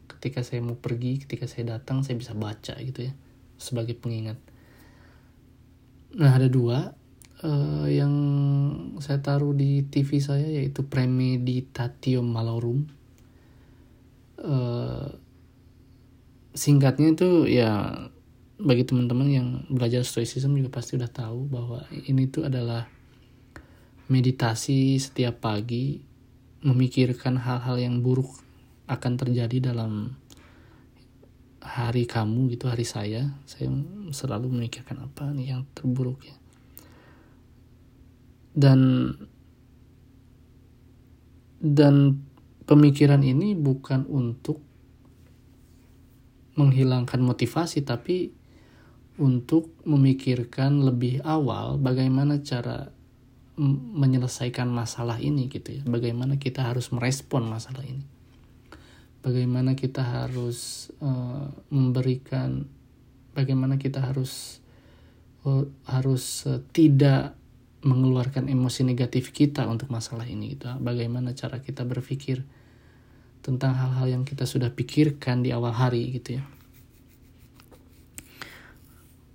ketika 0.06 0.46
saya 0.46 0.62
mau 0.62 0.78
pergi 0.78 1.26
ketika 1.26 1.50
saya 1.50 1.74
datang 1.78 2.06
saya 2.06 2.22
bisa 2.22 2.38
baca 2.38 2.78
gitu 2.78 3.10
ya 3.10 3.14
sebagai 3.58 3.98
pengingat. 3.98 4.38
Nah 6.14 6.30
ada 6.38 6.46
dua 6.46 6.94
uh, 7.42 7.88
yang 7.90 8.14
saya 9.02 9.26
taruh 9.26 9.58
di 9.58 9.82
TV 9.90 10.22
saya 10.22 10.46
yaitu 10.46 10.86
Premeditatio 10.86 12.22
Malorum. 12.22 12.86
Uh, 14.38 15.10
singkatnya 16.54 17.18
itu 17.18 17.50
ya 17.50 17.72
bagi 18.62 18.86
teman-teman 18.86 19.28
yang 19.30 19.48
belajar 19.70 20.06
stoicism 20.06 20.54
juga 20.54 20.70
pasti 20.70 20.94
udah 20.94 21.10
tahu 21.10 21.50
bahwa 21.50 21.86
ini 22.06 22.30
tuh 22.30 22.46
adalah 22.46 22.86
meditasi 24.12 25.00
setiap 25.02 25.42
pagi 25.42 26.04
memikirkan 26.64 27.42
hal-hal 27.42 27.82
yang 27.82 28.00
buruk 28.00 28.30
akan 28.88 29.14
terjadi 29.18 29.74
dalam 29.74 30.16
hari 31.64 32.04
kamu 32.04 32.52
gitu 32.54 32.68
hari 32.68 32.84
saya. 32.84 33.34
Saya 33.48 33.72
selalu 34.12 34.52
memikirkan 34.52 35.00
apa 35.02 35.32
nih 35.32 35.56
yang 35.56 35.64
terburuk 35.72 36.22
ya. 36.24 36.36
Dan 38.54 39.10
dan 41.64 42.22
pemikiran 42.68 43.24
ini 43.24 43.56
bukan 43.56 44.04
untuk 44.06 44.60
menghilangkan 46.54 47.18
motivasi 47.18 47.82
tapi 47.82 48.43
untuk 49.22 49.70
memikirkan 49.86 50.82
lebih 50.82 51.22
awal 51.22 51.78
bagaimana 51.78 52.42
cara 52.42 52.90
menyelesaikan 53.94 54.66
masalah 54.66 55.22
ini 55.22 55.46
gitu 55.46 55.78
ya. 55.78 55.84
Bagaimana 55.86 56.42
kita 56.42 56.66
harus 56.66 56.90
merespon 56.90 57.46
masalah 57.46 57.86
ini. 57.86 58.02
Bagaimana 59.22 59.78
kita 59.78 60.02
harus 60.02 60.90
uh, 61.00 61.48
memberikan 61.70 62.66
bagaimana 63.38 63.78
kita 63.78 64.02
harus 64.02 64.60
uh, 65.46 65.70
harus 65.86 66.50
uh, 66.50 66.60
tidak 66.74 67.38
mengeluarkan 67.84 68.48
emosi 68.50 68.88
negatif 68.88 69.30
kita 69.30 69.70
untuk 69.70 69.94
masalah 69.94 70.26
ini 70.26 70.58
gitu. 70.58 70.74
Bagaimana 70.82 71.38
cara 71.38 71.62
kita 71.62 71.86
berpikir 71.86 72.42
tentang 73.44 73.76
hal-hal 73.76 74.08
yang 74.08 74.24
kita 74.24 74.48
sudah 74.48 74.72
pikirkan 74.72 75.44
di 75.44 75.54
awal 75.54 75.76
hari 75.76 76.10
gitu 76.16 76.42
ya. 76.42 76.44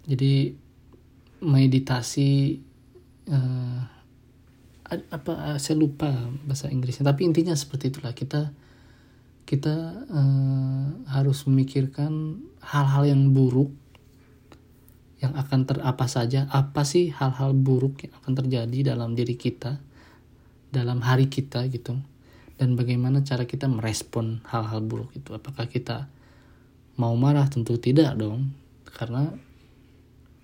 Jadi 0.09 0.57
meditasi 1.45 2.59
uh, 3.29 3.81
apa 4.89 5.61
saya 5.61 5.77
lupa 5.77 6.09
bahasa 6.49 6.73
Inggrisnya. 6.73 7.05
Tapi 7.05 7.29
intinya 7.29 7.53
seperti 7.53 7.93
itulah. 7.93 8.17
Kita 8.17 8.49
kita 9.45 9.77
uh, 10.09 10.87
harus 11.13 11.45
memikirkan 11.45 12.41
hal-hal 12.65 13.05
yang 13.09 13.33
buruk 13.37 13.73
yang 15.19 15.35
akan 15.35 15.67
ter 15.67 15.83
apa 15.83 16.07
saja 16.07 16.47
apa 16.55 16.87
sih 16.87 17.11
hal-hal 17.11 17.51
buruk 17.51 18.07
yang 18.07 18.15
akan 18.23 18.33
terjadi 18.39 18.95
dalam 18.95 19.19
diri 19.19 19.35
kita 19.35 19.83
dalam 20.73 21.01
hari 21.05 21.29
kita 21.29 21.65
gitu. 21.69 21.97
Dan 22.59 22.75
bagaimana 22.75 23.23
cara 23.23 23.47
kita 23.47 23.71
merespon 23.71 24.43
hal-hal 24.51 24.83
buruk 24.83 25.15
itu. 25.15 25.31
Apakah 25.31 25.71
kita 25.71 26.11
mau 26.99 27.15
marah? 27.15 27.47
Tentu 27.47 27.79
tidak 27.79 28.19
dong. 28.19 28.51
Karena 28.83 29.31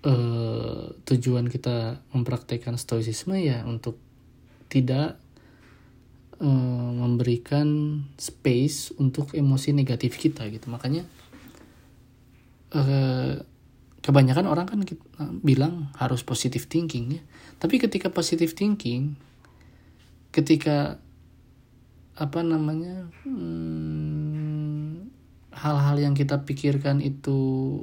uh, 0.05 0.93
tujuan 1.03 1.49
kita 1.49 1.99
mempraktekkan 2.13 2.77
stoicisme 2.77 3.35
ya 3.41 3.65
untuk 3.65 3.97
tidak 4.69 5.17
uh, 6.39 6.91
memberikan 6.93 8.01
space 8.15 8.93
untuk 9.01 9.33
emosi 9.33 9.73
negatif 9.73 10.21
kita 10.21 10.45
gitu. 10.47 10.69
Makanya 10.69 11.03
uh, 12.77 13.41
kebanyakan 14.05 14.45
orang 14.45 14.69
kan 14.69 14.79
kita 14.85 15.01
bilang 15.41 15.89
harus 15.97 16.21
positive 16.21 16.69
thinking 16.69 17.19
ya. 17.19 17.23
Tapi 17.57 17.81
ketika 17.81 18.13
positive 18.13 18.53
thinking 18.53 19.17
ketika 20.29 20.99
apa 22.15 22.39
namanya 22.43 23.07
hmm, 23.23 25.07
hal-hal 25.55 25.95
yang 25.99 26.11
kita 26.11 26.43
pikirkan 26.43 26.99
itu 26.99 27.79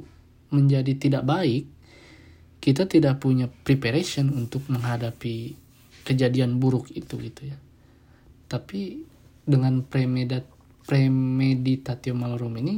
menjadi 0.53 0.93
tidak 0.93 1.25
baik 1.25 1.72
kita 2.63 2.87
tidak 2.87 3.19
punya 3.19 3.51
preparation 3.51 4.31
untuk 4.31 4.63
menghadapi 4.71 5.59
kejadian 6.07 6.63
buruk 6.63 6.87
itu 6.95 7.19
gitu 7.19 7.51
ya 7.51 7.57
tapi 8.47 9.03
dengan 9.43 9.83
premeditat 9.83 10.47
premeditatio 10.87 12.15
malorum 12.15 12.55
ini 12.59 12.75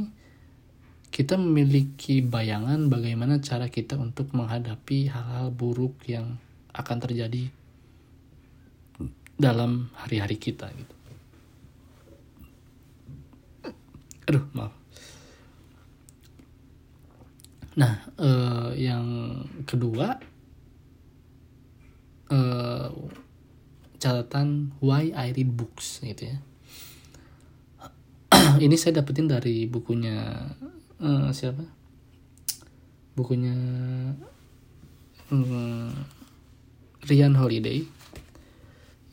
kita 1.10 1.38
memiliki 1.38 2.20
bayangan 2.20 2.90
bagaimana 2.90 3.38
cara 3.40 3.70
kita 3.70 3.96
untuk 3.96 4.34
menghadapi 4.34 5.08
hal-hal 5.08 5.48
buruk 5.54 6.02
yang 6.10 6.36
akan 6.76 6.98
terjadi 7.00 7.48
dalam 9.36 9.92
hari-hari 9.96 10.36
kita 10.36 10.68
gitu. 10.72 10.94
Aduh, 14.26 14.44
maaf. 14.52 14.85
Nah, 17.76 17.92
eh, 18.16 18.88
yang 18.88 19.06
kedua 19.68 20.16
eh, 22.32 22.88
catatan 24.00 24.72
why 24.80 25.12
I 25.12 25.32
read 25.36 25.52
books 25.52 26.00
gitu 26.00 26.32
ya. 26.32 26.36
Ini 28.64 28.76
saya 28.80 29.00
dapetin 29.00 29.28
dari 29.28 29.68
bukunya 29.68 30.48
uh, 31.00 31.28
siapa 31.32 31.64
bukunya 33.16 33.56
um, 35.32 35.88
Ryan 37.08 37.34
Holiday 37.36 37.80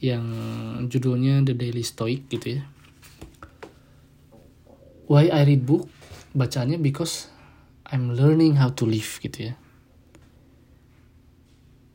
yang 0.03 0.25
judulnya 0.91 1.39
The 1.47 1.55
Daily 1.55 1.83
Stoic 1.85 2.27
gitu 2.27 2.59
ya 2.59 2.63
Why 5.07 5.31
I 5.31 5.47
read 5.47 5.63
book 5.63 5.87
bacanya 6.35 6.75
because 6.75 7.31
I'm 7.93 8.17
learning 8.17 8.57
how 8.57 8.73
to 8.73 8.89
live 8.89 9.21
gitu 9.21 9.53
ya. 9.53 9.55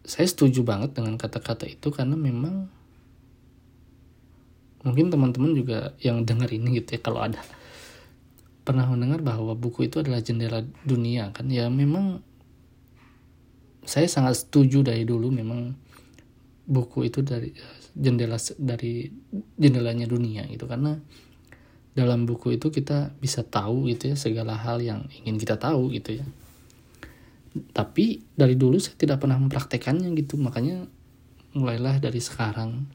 Saya 0.07 0.30
setuju 0.30 0.62
banget 0.62 0.94
dengan 0.94 1.18
kata-kata 1.18 1.66
itu 1.66 1.90
karena 1.90 2.14
memang 2.14 2.70
mungkin 4.86 5.11
teman-teman 5.11 5.53
juga 5.59 5.99
yang 5.99 6.22
dengar 6.22 6.49
ini 6.55 6.78
gitu 6.80 6.96
ya 6.96 7.01
kalau 7.03 7.20
ada 7.20 7.42
pernah 8.62 8.86
mendengar 8.86 9.20
bahwa 9.26 9.59
buku 9.59 9.90
itu 9.90 10.01
adalah 10.01 10.22
jendela 10.22 10.62
dunia 10.86 11.34
kan 11.34 11.51
ya 11.51 11.66
memang 11.66 12.22
saya 13.88 14.07
sangat 14.07 14.46
setuju 14.46 14.86
dari 14.86 15.03
dulu 15.03 15.34
memang 15.34 15.74
buku 16.68 17.09
itu 17.09 17.24
dari 17.24 17.49
jendela 17.96 18.36
dari 18.61 19.09
jendelanya 19.57 20.05
dunia 20.05 20.44
gitu. 20.53 20.68
Karena 20.68 21.01
dalam 21.97 22.28
buku 22.28 22.57
itu 22.61 22.70
kita 22.70 23.11
bisa 23.18 23.43
tahu 23.43 23.91
gitu 23.91 24.12
ya 24.12 24.16
segala 24.16 24.55
hal 24.55 24.78
yang 24.78 25.07
ingin 25.22 25.36
kita 25.41 25.59
tahu 25.59 25.91
gitu 25.95 26.20
ya. 26.22 26.26
Tapi 27.74 28.22
dari 28.36 28.55
dulu 28.55 28.78
saya 28.78 28.95
tidak 28.95 29.24
pernah 29.24 29.41
mempraktekannya 29.41 30.12
gitu 30.14 30.39
makanya 30.39 30.86
mulailah 31.57 31.99
dari 31.99 32.20
sekarang. 32.22 32.86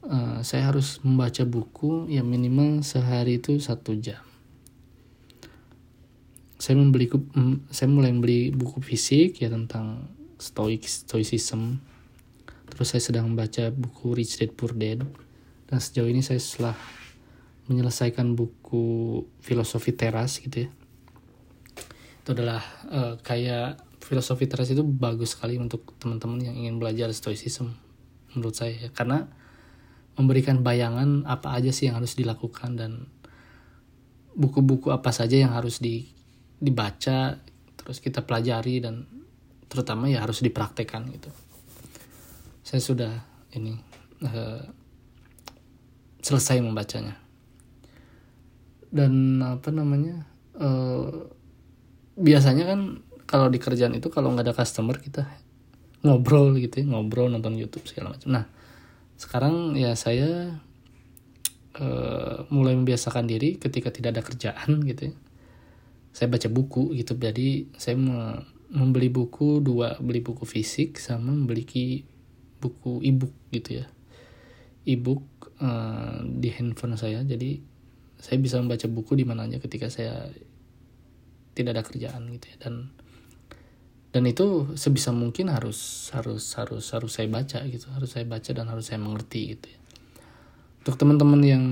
Uh, 0.00 0.40
saya 0.40 0.72
harus 0.72 0.96
membaca 1.04 1.44
buku 1.44 2.08
yang 2.08 2.24
minimal 2.24 2.80
sehari 2.80 3.36
itu 3.36 3.60
satu 3.60 3.92
jam. 4.00 4.24
Saya 6.56 6.76
membeli 6.76 7.08
saya 7.72 7.88
mulai 7.88 8.12
membeli 8.12 8.52
buku 8.52 8.80
fisik 8.80 9.40
ya 9.44 9.48
tentang 9.52 10.08
stoic 10.40 10.88
stoicism. 10.88 11.80
Terus 12.70 12.86
saya 12.96 13.02
sedang 13.02 13.32
membaca 13.32 13.68
buku 13.68 14.16
Rich 14.16 14.40
Dad 14.40 14.52
Poor 14.56 14.72
Dad. 14.72 15.04
Dan 15.68 15.78
sejauh 15.78 16.08
ini 16.08 16.24
saya 16.24 16.40
setelah 16.40 16.76
menyelesaikan 17.70 18.34
buku 18.34 19.22
filosofi 19.38 19.94
teras 19.94 20.42
gitu 20.42 20.66
ya. 20.66 20.70
Itu 22.26 22.34
adalah 22.34 22.58
uh, 22.90 23.14
kayak 23.22 23.78
filosofi 24.02 24.50
teras 24.50 24.74
itu 24.74 24.82
bagus 24.82 25.38
sekali 25.38 25.54
untuk 25.54 25.94
teman-teman 26.02 26.42
yang 26.42 26.56
ingin 26.58 26.82
belajar 26.82 27.06
stoicism 27.14 27.78
menurut 28.34 28.58
saya 28.58 28.74
ya. 28.74 28.90
karena 28.90 29.30
memberikan 30.18 30.66
bayangan 30.66 31.22
apa 31.30 31.54
aja 31.54 31.70
sih 31.70 31.86
yang 31.86 32.02
harus 32.02 32.18
dilakukan 32.18 32.74
dan 32.74 33.06
buku-buku 34.34 34.90
apa 34.90 35.14
saja 35.14 35.38
yang 35.38 35.54
harus 35.54 35.78
di, 35.78 36.10
dibaca 36.58 37.38
terus 37.78 37.98
kita 38.02 38.26
pelajari 38.26 38.82
dan 38.82 39.06
terutama 39.70 40.10
ya 40.10 40.26
harus 40.26 40.42
dipraktekkan 40.42 41.06
gitu. 41.14 41.30
Saya 42.66 42.82
sudah 42.82 43.12
ini 43.54 43.78
uh, 44.26 44.62
selesai 46.18 46.58
membacanya 46.58 47.29
dan 48.90 49.38
apa 49.42 49.70
namanya 49.70 50.26
uh, 50.58 51.30
biasanya 52.18 52.66
kan 52.66 52.80
kalau 53.26 53.46
di 53.46 53.62
kerjaan 53.62 53.94
itu 53.94 54.10
kalau 54.10 54.34
nggak 54.34 54.50
ada 54.50 54.54
customer 54.54 54.98
kita 54.98 55.26
ngobrol 56.02 56.58
gitu 56.58 56.82
ya, 56.82 56.86
ngobrol 56.90 57.30
nonton 57.30 57.54
YouTube 57.54 57.86
segala 57.86 58.14
macam 58.14 58.28
nah 58.34 58.44
sekarang 59.20 59.76
ya 59.76 59.92
saya 59.94 60.58
uh, 61.76 62.48
mulai 62.48 62.74
membiasakan 62.74 63.28
diri 63.28 63.60
ketika 63.60 63.92
tidak 63.92 64.16
ada 64.16 64.22
kerjaan 64.24 64.80
gitu 64.82 65.12
ya. 65.12 65.14
Saya 66.10 66.26
baca 66.32 66.48
buku 66.50 66.96
gitu. 66.98 67.14
Jadi 67.14 67.70
saya 67.78 67.94
membeli 68.70 69.12
buku 69.12 69.62
dua 69.62 70.00
beli 70.02 70.24
buku 70.24 70.42
fisik 70.42 70.98
sama 70.98 71.30
membeli 71.30 72.02
buku 72.58 73.04
ebook 73.04 73.34
gitu 73.54 73.84
ya. 73.84 73.86
Ebook 74.88 75.22
uh, 75.62 76.24
di 76.24 76.48
handphone 76.50 76.98
saya. 76.98 77.22
Jadi 77.22 77.62
saya 78.20 78.36
bisa 78.36 78.60
membaca 78.60 78.84
buku 78.86 79.16
di 79.16 79.24
mana 79.24 79.48
aja 79.48 79.56
ketika 79.56 79.88
saya 79.88 80.28
tidak 81.56 81.80
ada 81.80 81.82
kerjaan 81.82 82.28
gitu 82.36 82.46
ya 82.52 82.56
dan 82.68 82.74
dan 84.10 84.26
itu 84.26 84.74
sebisa 84.74 85.14
mungkin 85.14 85.48
harus 85.48 86.10
harus 86.12 86.42
harus 86.58 86.84
harus 86.90 87.10
saya 87.14 87.30
baca 87.30 87.62
gitu 87.64 87.86
harus 87.94 88.10
saya 88.10 88.26
baca 88.26 88.50
dan 88.50 88.66
harus 88.66 88.90
saya 88.90 88.98
mengerti 88.98 89.56
gitu 89.56 89.66
ya. 89.70 89.78
untuk 90.82 90.94
teman-teman 90.98 91.40
yang 91.46 91.64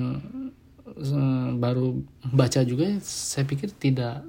uh, 0.86 1.51
baru 1.59 1.99
baca 2.30 2.62
juga 2.62 2.96
saya 3.03 3.44
pikir 3.44 3.74
tidak 3.74 4.22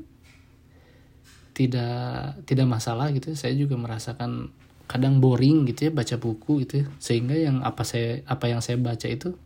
tidak 1.53 2.39
tidak 2.49 2.67
masalah 2.67 3.13
gitu 3.13 3.31
ya. 3.31 3.37
saya 3.37 3.53
juga 3.53 3.77
merasakan 3.77 4.49
kadang 4.89 5.21
boring 5.21 5.69
gitu 5.69 5.87
ya 5.87 5.91
baca 5.93 6.17
buku 6.17 6.65
gitu 6.65 6.73
ya 6.81 6.85
sehingga 6.97 7.37
yang 7.37 7.61
apa 7.61 7.85
saya 7.85 8.25
apa 8.25 8.49
yang 8.49 8.57
saya 8.57 8.81
baca 8.81 9.05
itu 9.05 9.37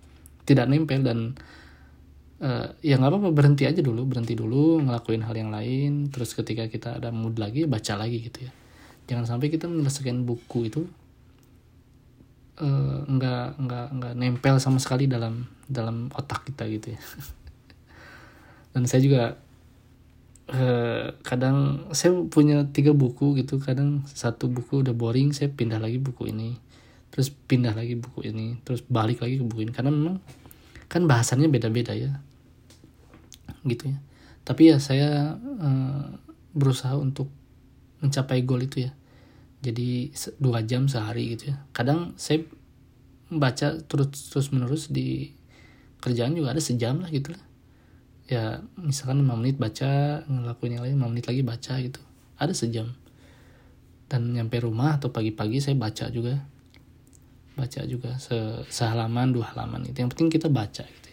tidak 0.48 0.72
nempel 0.72 1.04
dan 1.04 1.36
uh, 2.44 2.68
ya 2.84 3.00
nggak 3.00 3.12
apa-apa 3.12 3.30
berhenti 3.32 3.64
aja 3.64 3.80
dulu 3.80 4.04
berhenti 4.04 4.36
dulu 4.36 4.84
ngelakuin 4.84 5.24
hal 5.24 5.36
yang 5.36 5.50
lain 5.50 6.12
terus 6.12 6.36
ketika 6.36 6.68
kita 6.68 7.00
ada 7.00 7.10
mood 7.10 7.40
lagi 7.40 7.64
baca 7.66 7.96
lagi 7.96 8.20
gitu 8.20 8.46
ya. 8.46 8.52
Jangan 9.08 9.26
sampai 9.36 9.48
kita 9.52 9.68
menyelesaikan 9.68 10.24
buku 10.28 10.60
itu 10.68 10.82
uh, 12.60 13.00
nggak 13.08 13.48
nggak 13.60 13.88
nggak 14.00 14.14
nempel 14.20 14.56
sama 14.60 14.80
sekali 14.80 15.08
dalam 15.08 15.48
dalam 15.68 16.12
otak 16.12 16.52
kita 16.52 16.68
gitu 16.68 16.96
ya. 16.96 17.00
Dan 18.76 18.90
saya 18.90 19.02
juga 19.04 19.24
uh, 20.52 21.16
kadang 21.24 21.88
saya 21.96 22.12
punya 22.28 22.68
tiga 22.76 22.92
buku 22.92 23.40
gitu 23.40 23.60
kadang 23.64 24.04
satu 24.12 24.52
buku 24.52 24.84
udah 24.84 24.96
boring 24.96 25.32
saya 25.32 25.48
pindah 25.48 25.80
lagi 25.80 26.02
buku 26.02 26.28
ini 26.28 26.60
terus 27.14 27.30
pindah 27.30 27.78
lagi 27.78 27.94
buku 27.94 28.26
ini 28.26 28.58
terus 28.66 28.82
balik 28.82 29.24
lagi 29.24 29.40
ke 29.40 29.44
buku 29.48 29.70
ini. 29.70 29.72
Karena 29.76 29.92
memang 29.94 30.18
kan 30.92 31.10
bahasannya 31.10 31.50
beda-beda 31.50 31.94
ya 31.98 32.22
gitu 33.68 33.92
ya. 33.92 33.98
Tapi 34.44 34.76
ya 34.76 34.78
saya 34.78 35.40
uh, 35.40 36.06
berusaha 36.52 36.96
untuk 37.00 37.32
mencapai 38.04 38.44
goal 38.44 38.68
itu 38.68 38.88
ya. 38.88 38.92
Jadi 39.64 40.12
dua 40.38 40.60
jam 40.68 40.92
sehari 40.92 41.36
gitu 41.36 41.56
ya. 41.56 41.64
Kadang 41.72 42.14
saya 42.20 42.44
baca 43.32 43.80
terus 43.88 44.30
terus 44.30 44.52
menerus 44.52 44.92
di 44.92 45.32
kerjaan 46.04 46.36
juga 46.36 46.52
ada 46.52 46.60
sejam 46.60 47.00
lah 47.00 47.10
gitu 47.10 47.32
lah. 47.32 47.44
Ya 48.28 48.44
misalkan 48.80 49.24
5 49.24 49.40
menit 49.40 49.56
baca 49.60 50.24
ngelakuin 50.28 50.80
yang 50.80 50.84
lain 50.84 50.96
5 51.00 51.12
menit 51.16 51.26
lagi 51.28 51.42
baca 51.44 51.74
gitu. 51.80 52.02
Ada 52.36 52.54
sejam. 52.56 52.92
Dan 54.12 54.36
nyampe 54.36 54.60
rumah 54.60 55.00
atau 55.00 55.16
pagi-pagi 55.16 55.64
saya 55.64 55.80
baca 55.80 56.12
juga. 56.12 56.44
Baca 57.56 57.82
juga 57.88 58.18
se 58.18 58.36
sehalaman 58.68 59.30
dua 59.30 59.54
halaman 59.54 59.86
itu 59.86 60.02
yang 60.02 60.10
penting 60.10 60.28
kita 60.34 60.50
baca 60.50 60.84
gitu 60.84 61.08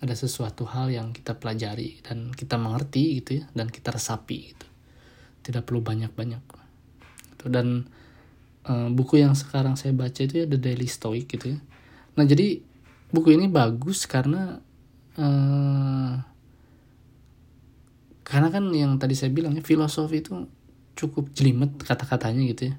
Ada 0.00 0.16
sesuatu 0.16 0.64
hal 0.64 0.88
yang 0.88 1.12
kita 1.12 1.36
pelajari 1.36 2.00
dan 2.00 2.32
kita 2.32 2.56
mengerti 2.56 3.20
gitu 3.20 3.44
ya 3.44 3.44
dan 3.52 3.68
kita 3.68 3.92
resapi 3.92 4.56
gitu. 4.56 4.66
Tidak 5.44 5.62
perlu 5.64 5.84
banyak-banyak. 5.84 6.42
Gitu. 7.36 7.46
dan 7.48 7.88
uh, 8.68 8.88
buku 8.92 9.24
yang 9.24 9.32
sekarang 9.32 9.72
saya 9.72 9.96
baca 9.96 10.20
itu 10.20 10.44
ya 10.44 10.46
The 10.48 10.60
Daily 10.60 10.88
Stoic 10.88 11.24
gitu 11.28 11.56
ya. 11.56 11.58
Nah 12.16 12.24
jadi 12.28 12.60
buku 13.12 13.32
ini 13.32 13.48
bagus 13.48 14.04
karena 14.04 14.60
uh, 15.16 16.14
karena 18.24 18.48
kan 18.52 18.64
yang 18.70 19.00
tadi 19.00 19.16
saya 19.16 19.32
bilang 19.32 19.56
ya 19.56 19.64
filosofi 19.64 20.22
itu 20.22 20.46
cukup 20.94 21.32
jelimet 21.32 21.80
kata-katanya 21.80 22.44
gitu 22.52 22.62
ya. 22.72 22.74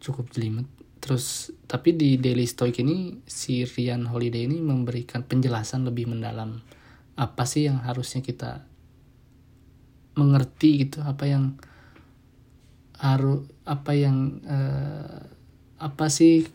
Cukup 0.00 0.32
jelimet 0.32 0.68
terus 1.04 1.52
tapi 1.68 1.92
di 1.92 2.16
Daily 2.16 2.48
Stoic 2.48 2.80
ini 2.80 3.20
si 3.28 3.68
Ryan 3.68 4.08
Holiday 4.08 4.48
ini 4.48 4.64
memberikan 4.64 5.20
penjelasan 5.20 5.84
lebih 5.84 6.08
mendalam. 6.08 6.64
Apa 7.12 7.44
sih 7.44 7.68
yang 7.68 7.84
harusnya 7.84 8.24
kita 8.24 8.64
mengerti 10.16 10.88
gitu? 10.88 11.04
Apa 11.04 11.28
yang 11.28 11.60
harus 12.96 13.44
apa 13.68 13.92
yang 13.92 14.40
uh, 14.48 15.28
apa 15.76 16.08
sih 16.08 16.48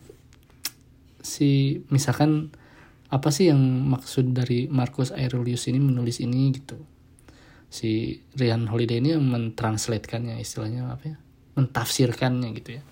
si 1.22 1.78
misalkan 1.94 2.50
apa 3.06 3.30
sih 3.30 3.54
yang 3.54 3.62
maksud 3.86 4.34
dari 4.34 4.66
Marcus 4.66 5.14
Aurelius 5.14 5.70
ini 5.70 5.78
menulis 5.78 6.18
ini 6.18 6.50
gitu? 6.58 6.74
Si 7.70 8.18
Ryan 8.34 8.66
Holiday 8.66 8.98
ini 8.98 9.14
mentranslatekannya 9.14 10.42
istilahnya 10.42 10.90
apa 10.90 11.04
ya? 11.06 11.16
Mentafsirkannya 11.54 12.50
gitu 12.58 12.82
ya 12.82 12.84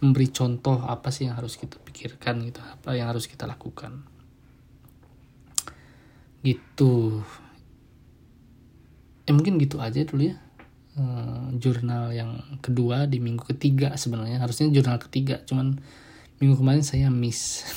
memberi 0.00 0.32
contoh 0.32 0.80
apa 0.80 1.12
sih 1.12 1.28
yang 1.28 1.36
harus 1.36 1.60
kita 1.60 1.76
pikirkan 1.76 2.40
gitu 2.48 2.60
apa 2.64 2.96
yang 2.96 3.12
harus 3.12 3.28
kita 3.28 3.44
lakukan. 3.44 4.00
Gitu. 6.40 7.20
Eh 9.28 9.32
mungkin 9.36 9.60
gitu 9.60 9.76
aja 9.78 10.00
dulu 10.08 10.32
ya. 10.32 10.36
Uh, 10.96 11.54
jurnal 11.60 12.10
yang 12.10 12.40
kedua 12.64 13.06
di 13.06 13.20
minggu 13.20 13.44
ketiga 13.44 13.92
sebenarnya. 14.00 14.40
Harusnya 14.40 14.72
jurnal 14.72 14.96
ketiga 14.96 15.44
cuman 15.44 15.76
minggu 16.40 16.56
kemarin 16.56 16.82
saya 16.82 17.12
miss. 17.12 17.60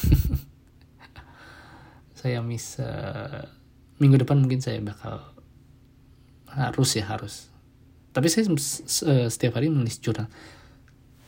Saya 2.23 2.39
miss 2.39 2.79
uh, 2.79 3.43
minggu 3.99 4.15
depan 4.23 4.39
mungkin 4.39 4.63
saya 4.63 4.79
bakal 4.79 5.19
harus 6.47 6.95
ya 6.95 7.03
harus. 7.03 7.51
Tapi 8.15 8.31
saya 8.31 8.47
setiap 9.27 9.59
hari 9.59 9.67
menulis 9.67 9.99
jurnal 9.99 10.31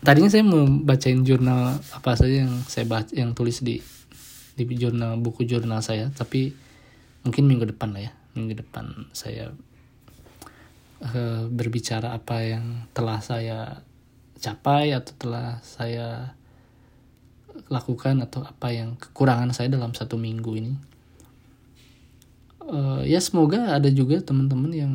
tadinya 0.05 0.29
saya 0.29 0.45
mau 0.45 0.69
bacain 0.85 1.25
jurnal 1.25 1.81
apa 1.91 2.13
saja 2.13 2.45
yang 2.45 2.53
saya 2.69 2.85
baca 2.85 3.09
yang 3.11 3.33
tulis 3.33 3.65
di 3.65 3.81
di 4.55 4.63
jurnal 4.77 5.17
buku 5.19 5.43
jurnal 5.43 5.81
saya 5.81 6.13
tapi 6.13 6.53
mungkin 7.25 7.49
minggu 7.49 7.65
depan 7.73 7.91
lah 7.91 8.07
ya. 8.07 8.11
Minggu 8.37 8.61
depan 8.61 9.09
saya 9.11 9.49
uh, 11.01 11.43
berbicara 11.49 12.13
apa 12.13 12.37
yang 12.45 12.85
telah 12.93 13.19
saya 13.19 13.81
capai 14.37 14.93
atau 14.93 15.13
telah 15.17 15.57
saya 15.65 16.37
lakukan 17.71 18.21
atau 18.21 18.45
apa 18.45 18.69
yang 18.69 18.99
kekurangan 18.99 19.55
saya 19.55 19.73
dalam 19.73 19.95
satu 19.97 20.21
minggu 20.21 20.51
ini. 20.53 20.73
Uh, 22.65 23.01
ya 23.05 23.17
semoga 23.21 23.73
ada 23.73 23.89
juga 23.89 24.21
teman-teman 24.21 24.71
yang 24.73 24.93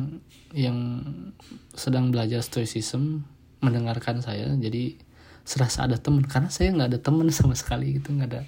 yang 0.51 0.77
sedang 1.75 2.11
belajar 2.11 2.43
stoicism 2.43 3.23
mendengarkan 3.61 4.19
saya 4.19 4.51
jadi 4.57 4.97
serasa 5.45 5.85
ada 5.87 5.97
teman. 5.97 6.25
Karena 6.25 6.49
saya 6.49 6.73
nggak 6.73 6.89
ada 6.91 6.99
teman 6.99 7.29
sama 7.37 7.55
sekali 7.55 8.01
gitu 8.01 8.13
nggak 8.13 8.29
ada 8.29 8.41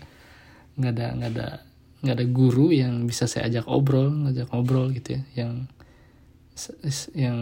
nggak 0.74 0.94
ada 0.98 1.08
nggak 1.14 1.32
ada 1.38 1.48
nggak 2.04 2.16
ada 2.20 2.26
guru 2.28 2.74
yang 2.74 3.08
bisa 3.08 3.30
saya 3.30 3.48
ajak 3.48 3.70
obrol 3.70 4.12
ngajak 4.28 4.50
ngobrol 4.52 4.92
gitu 4.92 5.18
ya. 5.18 5.22
Yang 5.46 5.54
yang 7.16 7.38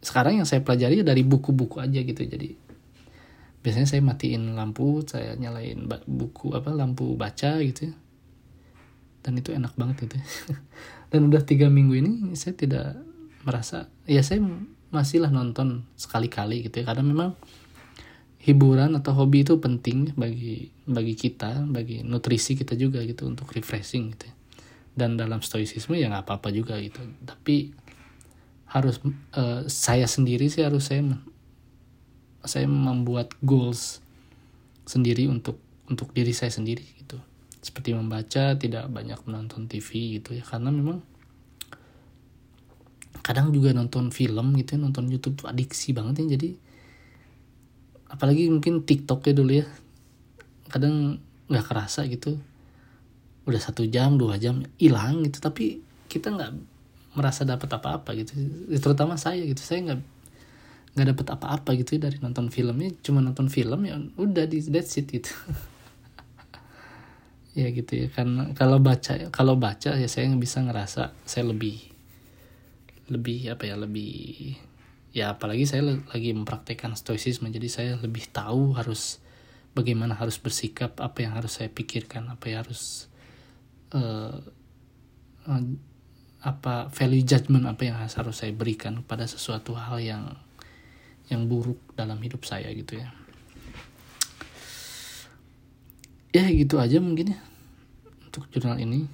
sekarang 0.00 0.40
yang 0.40 0.48
saya 0.48 0.64
pelajari 0.64 1.00
dari 1.02 1.22
buku-buku 1.24 1.80
aja 1.80 2.00
gitu. 2.02 2.22
Jadi 2.26 2.56
biasanya 3.60 3.88
saya 3.88 4.00
matiin 4.00 4.56
lampu 4.56 5.04
saya 5.04 5.36
nyalain 5.36 5.84
buku 6.08 6.56
apa 6.56 6.72
lampu 6.72 7.16
baca 7.16 7.60
gitu 7.62 7.90
ya. 7.90 7.94
Dan 9.20 9.36
itu 9.36 9.52
enak 9.52 9.76
banget 9.76 10.08
gitu 10.08 10.16
ya. 10.16 10.26
dan 11.10 11.26
udah 11.26 11.42
tiga 11.42 11.66
minggu 11.66 11.94
ini 11.98 12.12
saya 12.38 12.54
tidak 12.54 13.02
merasa 13.42 13.90
ya 14.06 14.22
saya 14.22 14.40
masih 14.90 15.22
lah 15.22 15.30
nonton 15.30 15.86
sekali-kali 15.94 16.66
gitu 16.66 16.82
ya. 16.82 16.90
Karena 16.90 17.06
memang 17.06 17.38
hiburan 18.40 18.96
atau 18.96 19.12
hobi 19.12 19.44
itu 19.44 19.60
penting 19.60 20.16
bagi 20.16 20.72
bagi 20.88 21.12
kita 21.12 21.68
bagi 21.68 22.00
nutrisi 22.00 22.56
kita 22.56 22.72
juga 22.72 23.04
gitu 23.04 23.28
untuk 23.28 23.50
refreshing 23.54 24.14
gitu 24.16 24.30
ya. 24.30 24.34
Dan 24.90 25.16
dalam 25.16 25.40
stoicisme 25.40 25.94
ya 25.96 26.10
nggak 26.10 26.26
apa-apa 26.26 26.50
juga 26.50 26.76
gitu. 26.82 27.00
Tapi 27.24 27.72
harus 28.70 29.02
uh, 29.34 29.66
saya 29.66 30.06
sendiri 30.06 30.46
sih 30.46 30.62
harus 30.62 30.90
saya 30.90 31.02
saya 32.46 32.70
membuat 32.70 33.34
goals 33.42 33.98
sendiri 34.86 35.26
untuk 35.26 35.58
untuk 35.90 36.10
diri 36.14 36.34
saya 36.34 36.50
sendiri 36.50 36.82
gitu. 36.98 37.18
Seperti 37.60 37.92
membaca 37.92 38.56
tidak 38.56 38.88
banyak 38.88 39.20
menonton 39.28 39.68
TV 39.68 40.18
gitu 40.18 40.38
ya. 40.38 40.42
Karena 40.46 40.72
memang 40.72 41.04
kadang 43.20 43.52
juga 43.52 43.76
nonton 43.76 44.08
film 44.12 44.56
gitu 44.56 44.76
ya 44.76 44.78
nonton 44.80 45.08
YouTube 45.08 45.44
tuh 45.44 45.46
adiksi 45.48 45.92
banget 45.92 46.24
ya 46.24 46.36
jadi 46.40 46.56
apalagi 48.10 48.50
mungkin 48.50 48.82
TikTok 48.82 49.30
ya 49.30 49.34
dulu 49.36 49.52
ya 49.54 49.66
kadang 50.70 51.22
nggak 51.50 51.64
kerasa 51.66 52.06
gitu 52.06 52.38
udah 53.46 53.60
satu 53.60 53.86
jam 53.86 54.14
dua 54.18 54.38
jam 54.38 54.62
hilang 54.78 55.26
gitu 55.26 55.42
tapi 55.42 55.82
kita 56.10 56.30
nggak 56.30 56.52
merasa 57.18 57.42
dapat 57.42 57.66
apa-apa 57.66 58.14
gitu 58.18 58.38
terutama 58.78 59.18
saya 59.18 59.42
gitu 59.42 59.62
saya 59.62 59.82
nggak 59.90 60.00
nggak 60.94 61.08
dapat 61.14 61.26
apa-apa 61.38 61.70
gitu 61.78 61.98
ya 61.98 62.10
dari 62.10 62.18
nonton 62.18 62.50
filmnya 62.50 62.90
cuma 63.02 63.22
nonton 63.22 63.46
film 63.46 63.86
ya 63.86 63.98
udah 64.18 64.44
di 64.46 64.58
that's 64.70 64.98
it 64.98 65.10
gitu. 65.10 65.30
Ya 67.50 67.66
gitu 67.74 68.06
ya 68.06 68.06
kan 68.14 68.54
kalau 68.54 68.78
baca 68.78 69.26
kalau 69.34 69.58
baca 69.58 69.98
ya 69.98 70.06
saya 70.06 70.30
bisa 70.38 70.62
ngerasa 70.62 71.10
saya 71.26 71.50
lebih 71.50 71.89
lebih 73.10 73.50
apa 73.50 73.66
ya 73.66 73.74
lebih 73.74 74.54
ya 75.10 75.34
apalagi 75.34 75.66
saya 75.66 75.82
lagi 75.82 76.30
mempraktekkan 76.30 76.94
stoicisme 76.94 77.50
jadi 77.50 77.68
saya 77.68 77.92
lebih 77.98 78.30
tahu 78.30 78.78
harus 78.78 79.18
bagaimana 79.74 80.14
harus 80.14 80.38
bersikap 80.38 80.98
apa 81.02 81.26
yang 81.26 81.34
harus 81.34 81.58
saya 81.58 81.66
pikirkan 81.70 82.30
apa 82.30 82.44
yang 82.46 82.62
harus 82.62 83.10
uh, 83.90 84.38
apa 86.40 86.88
value 86.94 87.26
judgment 87.26 87.66
apa 87.66 87.82
yang 87.90 87.98
harus 87.98 88.36
saya 88.38 88.54
berikan 88.54 89.02
pada 89.02 89.26
sesuatu 89.26 89.74
hal 89.74 89.98
yang 89.98 90.24
yang 91.30 91.46
buruk 91.46 91.78
dalam 91.94 92.18
hidup 92.18 92.42
saya 92.42 92.70
gitu 92.74 92.98
ya. 92.98 93.08
Ya 96.30 96.46
gitu 96.50 96.78
aja 96.78 96.98
mungkin 96.98 97.34
ya 97.34 97.40
untuk 98.26 98.50
jurnal 98.50 98.78
ini. 98.82 99.06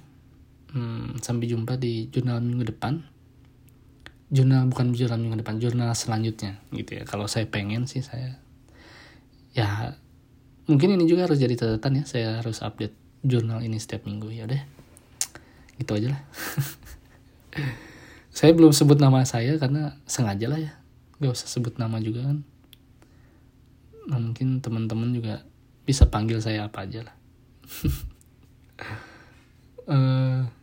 Hmm, 0.67 1.15
sampai 1.23 1.47
jumpa 1.47 1.79
di 1.79 2.11
jurnal 2.11 2.43
minggu 2.43 2.75
depan 2.75 2.99
jurnal 4.27 4.67
bukan 4.67 4.91
jurnal 4.91 5.19
minggu 5.19 5.39
depan 5.39 5.57
jurnal 5.59 5.91
selanjutnya 5.95 6.59
gitu 6.75 6.99
ya. 6.99 7.03
Kalau 7.07 7.27
saya 7.27 7.47
pengen 7.47 7.87
sih 7.87 8.03
saya 8.03 8.39
ya 9.55 9.95
mungkin 10.67 10.99
ini 10.99 11.07
juga 11.07 11.25
harus 11.25 11.39
jadi 11.39 11.55
catatan 11.55 12.01
ya 12.01 12.05
saya 12.05 12.27
harus 12.43 12.59
update 12.61 12.93
jurnal 13.23 13.63
ini 13.63 13.79
setiap 13.79 14.05
minggu 14.05 14.29
ya 14.29 14.45
deh 14.45 14.61
gitu 15.77 15.91
aja 15.97 16.17
lah. 16.17 16.21
Saya 18.37 18.53
belum 18.53 18.69
sebut 18.69 19.01
nama 19.01 19.25
saya 19.25 19.57
karena 19.57 19.97
sengaja 20.05 20.45
lah 20.45 20.61
ya. 20.61 20.77
Gak 21.17 21.33
usah 21.33 21.49
sebut 21.49 21.81
nama 21.81 21.97
juga 21.97 22.21
kan. 22.21 22.45
Nah, 24.13 24.21
mungkin 24.21 24.61
teman-teman 24.61 25.09
juga 25.09 25.41
bisa 25.89 26.05
panggil 26.05 26.37
saya 26.37 26.69
apa 26.69 26.85
aja 26.85 27.01
lah. 27.09 27.15
Uh, 29.89 30.45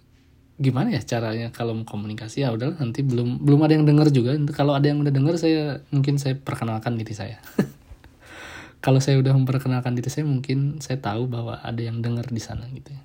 gimana 0.55 0.95
ya 0.95 1.03
caranya 1.03 1.51
kalau 1.51 1.75
mau 1.75 1.83
komunikasi 1.83 2.47
ya 2.47 2.55
udahlah 2.55 2.79
nanti 2.79 3.03
belum 3.03 3.43
belum 3.43 3.61
ada 3.67 3.75
yang 3.75 3.87
dengar 3.89 4.09
juga. 4.15 4.39
Kalau 4.55 4.77
ada 4.77 4.87
yang 4.87 5.03
udah 5.03 5.11
dengar 5.11 5.35
saya 5.35 5.83
mungkin 5.91 6.21
saya 6.21 6.39
perkenalkan 6.39 6.95
diri 6.95 7.15
saya. 7.17 7.43
Kalau 8.85 9.01
saya 9.01 9.17
udah 9.17 9.33
memperkenalkan 9.33 9.97
diri 9.97 10.13
saya 10.13 10.29
mungkin 10.29 10.85
saya 10.85 11.01
tahu 11.01 11.25
bahwa 11.25 11.57
ada 11.65 11.81
yang 11.81 12.05
dengar 12.05 12.29
di 12.29 12.37
sana 12.37 12.69
gitu 12.69 12.93
ya. 12.93 13.03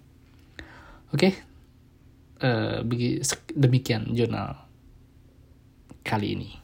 Oke. 1.16 1.32
Okay. 1.32 1.34
uh, 2.44 2.84
demikian 3.56 4.12
jurnal 4.12 4.60
kali 6.04 6.36
ini 6.36 6.59